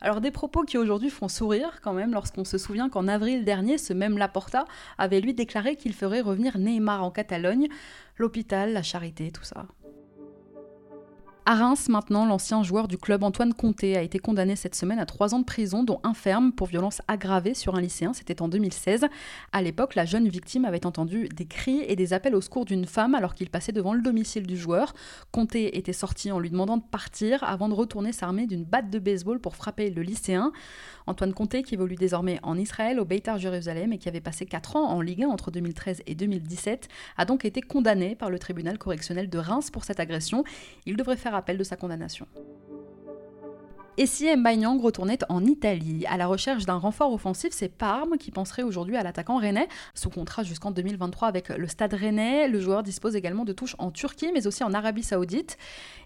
Alors 0.01 0.21
des 0.21 0.31
propos 0.31 0.63
qui 0.63 0.77
aujourd'hui 0.77 1.09
font 1.09 1.27
sourire 1.27 1.81
quand 1.83 1.93
même 1.93 2.13
lorsqu'on 2.13 2.45
se 2.45 2.57
souvient 2.57 2.89
qu'en 2.89 3.07
avril 3.07 3.43
dernier, 3.43 3.77
ce 3.77 3.93
même 3.93 4.17
Laporta 4.17 4.65
avait 4.97 5.19
lui 5.19 5.33
déclaré 5.33 5.75
qu'il 5.75 5.93
ferait 5.93 6.21
revenir 6.21 6.57
Neymar 6.57 7.03
en 7.03 7.11
Catalogne, 7.11 7.67
l'hôpital, 8.17 8.73
la 8.73 8.83
charité, 8.83 9.31
tout 9.31 9.43
ça. 9.43 9.65
À 11.51 11.55
Reims, 11.55 11.89
maintenant, 11.89 12.27
l'ancien 12.27 12.61
joueur 12.61 12.87
du 12.87 12.99
club 12.99 13.23
Antoine 13.23 13.55
Comté 13.55 13.97
a 13.97 14.03
été 14.03 14.19
condamné 14.19 14.55
cette 14.55 14.75
semaine 14.75 14.99
à 14.99 15.07
trois 15.07 15.33
ans 15.33 15.39
de 15.39 15.45
prison, 15.45 15.81
dont 15.83 15.99
un 16.03 16.13
ferme 16.13 16.51
pour 16.51 16.67
violence 16.67 17.01
aggravée 17.07 17.55
sur 17.55 17.73
un 17.73 17.81
lycéen. 17.81 18.13
C'était 18.13 18.43
en 18.43 18.49
2016. 18.49 19.07
À 19.51 19.61
l'époque, 19.63 19.95
la 19.95 20.05
jeune 20.05 20.29
victime 20.29 20.63
avait 20.63 20.85
entendu 20.85 21.27
des 21.27 21.47
cris 21.47 21.81
et 21.87 21.95
des 21.95 22.13
appels 22.13 22.35
au 22.35 22.41
secours 22.41 22.65
d'une 22.65 22.85
femme 22.85 23.15
alors 23.15 23.33
qu'il 23.33 23.49
passait 23.49 23.71
devant 23.71 23.95
le 23.95 24.03
domicile 24.03 24.45
du 24.45 24.57
joueur. 24.57 24.93
Comté 25.31 25.75
était 25.75 25.91
sorti 25.91 26.31
en 26.31 26.37
lui 26.37 26.51
demandant 26.51 26.77
de 26.77 26.83
partir 26.83 27.43
avant 27.43 27.67
de 27.67 27.73
retourner 27.73 28.11
s'armer 28.11 28.45
d'une 28.45 28.63
batte 28.63 28.91
de 28.91 28.99
baseball 28.99 29.39
pour 29.39 29.55
frapper 29.55 29.89
le 29.89 30.03
lycéen. 30.03 30.51
Antoine 31.07 31.33
Comté, 31.33 31.63
qui 31.63 31.73
évolue 31.73 31.95
désormais 31.95 32.39
en 32.43 32.59
Israël, 32.59 32.99
au 32.99 33.05
Beitar 33.05 33.39
Jérusalem, 33.39 33.91
et 33.91 33.97
qui 33.97 34.07
avait 34.07 34.21
passé 34.21 34.45
quatre 34.45 34.75
ans 34.75 34.87
en 34.87 35.01
Ligue 35.01 35.23
1 35.23 35.29
entre 35.29 35.49
2013 35.49 36.03
et 36.05 36.13
2017, 36.13 36.87
a 37.17 37.25
donc 37.25 37.43
été 37.43 37.61
condamné 37.61 38.13
par 38.13 38.29
le 38.29 38.37
tribunal 38.37 38.77
correctionnel 38.77 39.27
de 39.27 39.37
Reims 39.39 39.71
pour 39.71 39.83
cette 39.83 39.99
agression. 39.99 40.43
Il 40.85 40.95
devrait 40.95 41.17
faire 41.17 41.33
appel 41.39 41.57
de 41.57 41.63
sa 41.63 41.75
condamnation. 41.75 42.27
Et 44.01 44.05
si 44.05 44.33
Mbanyang 44.33 44.79
retournait 44.79 45.19
en 45.27 45.43
Italie? 45.43 46.05
À 46.07 46.15
la 46.15 46.25
recherche 46.25 46.65
d'un 46.65 46.77
renfort 46.77 47.11
offensif, 47.11 47.49
c'est 47.51 47.67
Parme 47.67 48.17
qui 48.17 48.31
penserait 48.31 48.63
aujourd'hui 48.63 48.95
à 48.95 49.03
l'attaquant 49.03 49.35
rennais. 49.35 49.67
Sous 49.93 50.09
contrat 50.09 50.43
jusqu'en 50.43 50.71
2023 50.71 51.27
avec 51.27 51.49
le 51.49 51.67
Stade 51.67 51.95
rennais, 51.95 52.47
le 52.47 52.61
joueur 52.61 52.81
dispose 52.81 53.17
également 53.17 53.43
de 53.43 53.51
touches 53.51 53.75
en 53.77 53.91
Turquie, 53.91 54.31
mais 54.33 54.47
aussi 54.47 54.63
en 54.63 54.73
Arabie 54.73 55.03
Saoudite. 55.03 55.57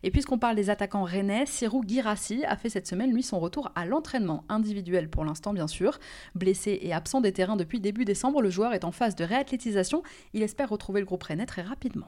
Et 0.01 0.09
puisqu'on 0.09 0.39
parle 0.39 0.55
des 0.55 0.71
attaquants 0.71 1.03
rennais, 1.03 1.45
Sirou 1.45 1.83
Girassi 1.87 2.43
a 2.45 2.57
fait 2.57 2.69
cette 2.69 2.87
semaine, 2.87 3.13
lui, 3.13 3.21
son 3.21 3.39
retour 3.39 3.71
à 3.75 3.85
l'entraînement 3.85 4.43
individuel 4.49 5.07
pour 5.07 5.23
l'instant, 5.23 5.53
bien 5.53 5.67
sûr. 5.67 5.99
Blessé 6.33 6.79
et 6.81 6.93
absent 6.93 7.21
des 7.21 7.31
terrains 7.31 7.57
depuis 7.57 7.79
début 7.79 8.05
décembre, 8.05 8.41
le 8.41 8.49
joueur 8.49 8.73
est 8.73 8.85
en 8.85 8.91
phase 8.91 9.15
de 9.15 9.23
réathlétisation. 9.23 10.01
Il 10.33 10.41
espère 10.41 10.69
retrouver 10.69 10.99
le 10.99 11.05
groupe 11.05 11.21
rennais 11.21 11.45
très 11.45 11.61
rapidement. 11.61 12.07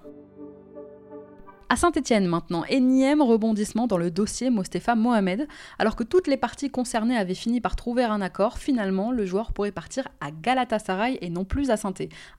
À 1.68 1.78
Saint-Etienne 1.78 2.28
maintenant, 2.28 2.64
énième 2.66 3.24
rebondissement 3.24 3.88
dans 3.88 3.98
le 3.98 4.12
dossier 4.12 4.52
Mostefa 4.52 4.94
Mohamed. 4.94 5.48
Alors 5.80 5.96
que 5.96 6.04
toutes 6.04 6.28
les 6.28 6.38
parties 6.38 6.70
concernées 6.70 7.18
avaient 7.18 7.34
fini 7.34 7.60
par 7.60 7.76
trouver 7.76 8.04
un 8.04 8.22
accord, 8.22 8.60
finalement 8.60 9.12
le 9.12 9.26
joueur 9.26 9.52
pourrait 9.52 9.72
partir 9.72 10.08
à 10.22 10.30
Galatasaray 10.30 11.18
et 11.22 11.32
non 11.32 11.44
plus 11.44 11.72
à 11.72 11.78
saint 11.78 11.94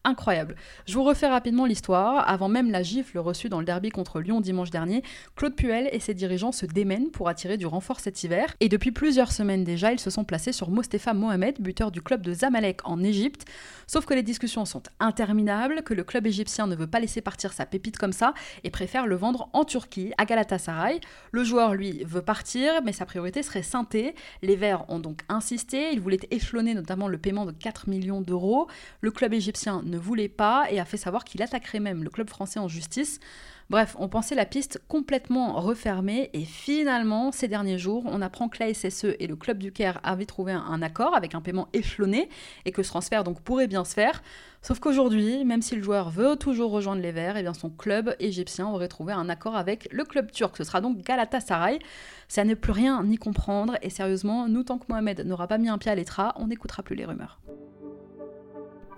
Incroyable. 0.05 0.55
Je 0.87 0.95
vous 0.95 1.03
refais 1.03 1.27
rapidement 1.27 1.67
l'histoire. 1.67 2.29
Avant 2.29 2.49
même 2.49 2.71
la 2.71 2.85
gifle 2.85 3.19
reçue 3.19 3.49
dans 3.49 3.59
le 3.59 3.65
derby 3.65 3.91
contre 3.91 4.21
Lyon 4.21 4.41
dimanche 4.41 4.71
dernier, 4.71 5.03
Claude 5.35 5.57
Puel 5.57 5.89
et 5.91 5.99
ses 5.99 6.15
dirigeants 6.15 6.53
se 6.53 6.65
démènent 6.65 7.11
pour 7.11 7.29
attirer 7.29 7.57
du 7.57 7.67
renfort 7.67 7.99
cet 7.99 8.23
hiver. 8.23 8.55
Et 8.61 8.69
depuis 8.69 8.93
plusieurs 8.93 9.33
semaines 9.33 9.65
déjà, 9.65 9.93
ils 9.93 10.01
se 10.01 10.11
sont 10.11 10.25
placés 10.25 10.53
sur 10.53 10.71
Mostefa 10.71 11.15
Mohamed, 11.15 11.61
buteur 11.61 11.91
du 11.91 12.01
club 12.01 12.23
de 12.23 12.33
Zamalek 12.33 12.87
en 12.87 13.03
Égypte. 13.03 13.45
Sauf 13.89 14.07
que 14.07 14.15
les 14.15 14.23
discussions 14.23 14.65
sont 14.65 14.83
interminables, 15.01 15.83
que 15.83 15.95
le 15.95 16.05
club 16.05 16.29
égyptien 16.29 16.69
ne 16.69 16.77
veut 16.77 16.87
pas 16.87 17.01
laisser 17.01 17.23
partir 17.23 17.53
sa 17.53 17.67
pépite 17.67 17.99
comme 17.99 18.13
ça 18.13 18.33
et 18.63 18.71
préfère 18.71 19.07
le 19.07 19.16
vendre 19.17 19.49
en 19.53 19.65
Turquie, 19.65 20.13
à 20.19 20.25
Galatasaray. 20.25 21.01
Le 21.33 21.45
joueur, 21.45 21.75
lui, 21.75 22.05
veut 22.05 22.23
partir, 22.23 22.83
mais 22.85 22.93
sa 22.93 23.07
priorité 23.07 23.43
serait 23.43 23.63
Sainté. 23.63 24.15
Les 24.43 24.57
Verts 24.57 24.85
ont 24.89 24.99
donc 24.99 25.23
insisté, 25.29 25.93
ils 25.93 26.01
voulaient 26.01 26.21
échelonner 26.31 26.75
notamment 26.75 27.09
le 27.09 27.19
paiement 27.19 27.47
de 27.47 27.53
4 27.53 27.89
millions 27.89 28.21
d'euros. 28.21 28.69
Le 29.01 29.11
club 29.11 29.33
égyptien 29.33 29.83
ne 29.85 29.99
voulait 29.99 30.29
pas 30.29 30.67
et 30.71 30.81
a 30.81 30.85
fait 30.85 30.97
savoir 30.97 31.25
qu'il 31.25 31.43
attaquerait 31.43 31.81
même 31.81 32.05
le 32.05 32.11
club 32.11 32.29
français 32.29 32.59
en 32.59 32.69
justice. 32.69 33.21
Bref, 33.69 33.97
on 33.99 34.09
pensait 34.09 34.37
la 34.37 34.47
piste 34.47 34.81
complètement 34.87 35.61
refermée 35.61 36.31
et 36.35 36.45
finalement, 36.45 37.33
ces 37.33 37.49
derniers 37.49 37.79
jours, 37.79 38.05
on 38.07 38.23
apprend 38.23 38.49
que 38.49 38.63
la 38.63 38.73
SSE 38.73 39.17
et 39.19 39.27
le 39.27 39.35
club 39.35 39.59
du 39.59 39.73
Caire 39.73 39.99
avaient 40.05 40.25
trouvé 40.25 40.53
un 40.53 40.83
accord 40.83 41.17
avec 41.17 41.35
un 41.35 41.41
paiement 41.41 41.67
échelonné 41.73 42.29
et 42.65 42.71
que 42.71 42.85
ce 42.85 42.91
transfert 42.91 43.25
donc 43.25 43.41
pourrait 43.41 43.67
bien 43.67 43.85
se 43.85 43.95
faire. 43.95 44.23
Sauf 44.63 44.79
qu'aujourd'hui, 44.79 45.45
même 45.45 45.63
si 45.63 45.75
le 45.75 45.83
joueur 45.83 46.11
veut 46.11 46.37
toujours 46.37 46.71
rejoindre 46.71 47.03
les 47.03 47.11
Verts, 47.11 47.37
eh 47.37 47.43
bien 47.43 47.55
son 47.55 47.71
club 47.71 48.15
égyptien 48.21 48.69
aurait 48.69 48.87
trouvé 48.87 49.13
un 49.13 49.29
accord 49.29 49.57
avec 49.57 49.89
le 49.93 50.05
club 50.05 50.31
turc. 50.31 50.57
Ce 50.57 50.63
sera 50.63 50.81
donc 50.81 51.03
Galatasaray. 51.03 51.81
Ça 52.29 52.45
ne 52.45 52.55
plus 52.55 52.73
rien 52.73 53.03
ni 53.03 53.17
comprendre 53.17 53.77
et 53.83 53.91
sérieusement, 53.91 54.49
nous 54.49 54.63
tant 54.63 54.79
que 54.79 54.87
Mohamed 54.89 55.27
n'aura 55.27 55.49
pas 55.49 55.59
mis 55.59 55.69
un 55.69 55.79
pied 55.79 55.91
à 55.91 55.97
l'étra, 55.97 56.35
on 56.37 56.47
n'écoutera 56.47 56.85
plus 56.85 56.95
les 56.95 57.05
rumeurs. 57.05 57.41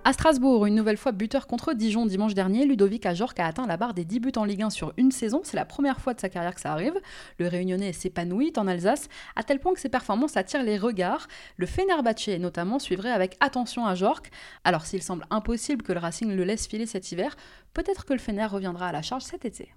À 0.08 0.14
Strasbourg, 0.14 0.64
une 0.64 0.74
nouvelle 0.74 0.96
fois 0.96 1.12
buteur 1.12 1.46
contre 1.46 1.74
Dijon 1.74 2.06
dimanche 2.06 2.32
dernier, 2.32 2.64
Ludovic 2.64 3.04
Ajorc 3.04 3.34
a 3.36 3.44
atteint 3.44 3.66
la 3.66 3.76
barre 3.76 3.92
des 3.92 4.06
10 4.06 4.20
buts 4.20 4.32
en 4.36 4.44
Ligue 4.44 4.62
1 4.62 4.70
sur 4.70 4.94
une 4.96 5.12
saison. 5.12 5.42
C'est 5.44 5.58
la 5.58 5.66
première 5.66 6.00
fois 6.00 6.14
de 6.14 6.20
sa 6.20 6.30
carrière 6.30 6.54
que 6.54 6.62
ça 6.62 6.72
arrive. 6.72 6.94
Le 7.38 7.46
Réunionnais 7.46 7.92
s'épanouit 7.92 8.54
en 8.56 8.66
Alsace, 8.66 9.10
à 9.36 9.42
tel 9.42 9.60
point 9.60 9.74
que 9.74 9.80
ses 9.80 9.90
performances 9.90 10.38
attirent 10.38 10.62
les 10.62 10.78
regards. 10.78 11.28
Le 11.58 11.66
Fenerbahçe 11.66 12.38
notamment 12.40 12.78
suivrait 12.78 13.10
avec 13.10 13.36
attention 13.40 13.84
Ajorc. 13.84 14.22
Alors 14.64 14.86
s'il 14.86 15.02
semble 15.02 15.26
impossible 15.28 15.82
que 15.82 15.92
le 15.92 15.98
Racing 15.98 16.34
le 16.34 16.44
laisse 16.44 16.66
filer 16.66 16.86
cet 16.86 17.12
hiver, 17.12 17.36
peut-être 17.74 18.06
que 18.06 18.14
le 18.14 18.18
Fener 18.18 18.46
reviendra 18.46 18.88
à 18.88 18.92
la 18.92 19.02
charge 19.02 19.24
cet 19.24 19.44
été. 19.44 19.74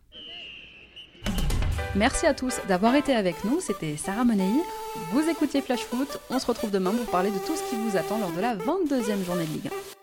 Merci 1.94 2.26
à 2.26 2.34
tous 2.34 2.56
d'avoir 2.70 2.96
été 2.96 3.14
avec 3.14 3.44
nous, 3.44 3.60
c'était 3.60 3.98
Sarah 3.98 4.24
Monei. 4.24 4.50
Vous 5.12 5.30
écoutiez 5.30 5.60
Flash 5.60 5.84
Foot, 5.84 6.20
on 6.30 6.40
se 6.40 6.46
retrouve 6.46 6.72
demain 6.72 6.92
pour 6.92 7.08
parler 7.08 7.32
de 7.32 7.40
tout 7.40 7.58
ce 7.58 7.70
qui 7.70 7.76
vous 7.76 7.98
attend 7.98 8.18
lors 8.18 8.32
de 8.32 8.40
la 8.40 8.56
22e 8.56 9.26
journée 9.26 9.46
de 9.46 9.52
Ligue 9.52 9.68
1. 9.68 10.01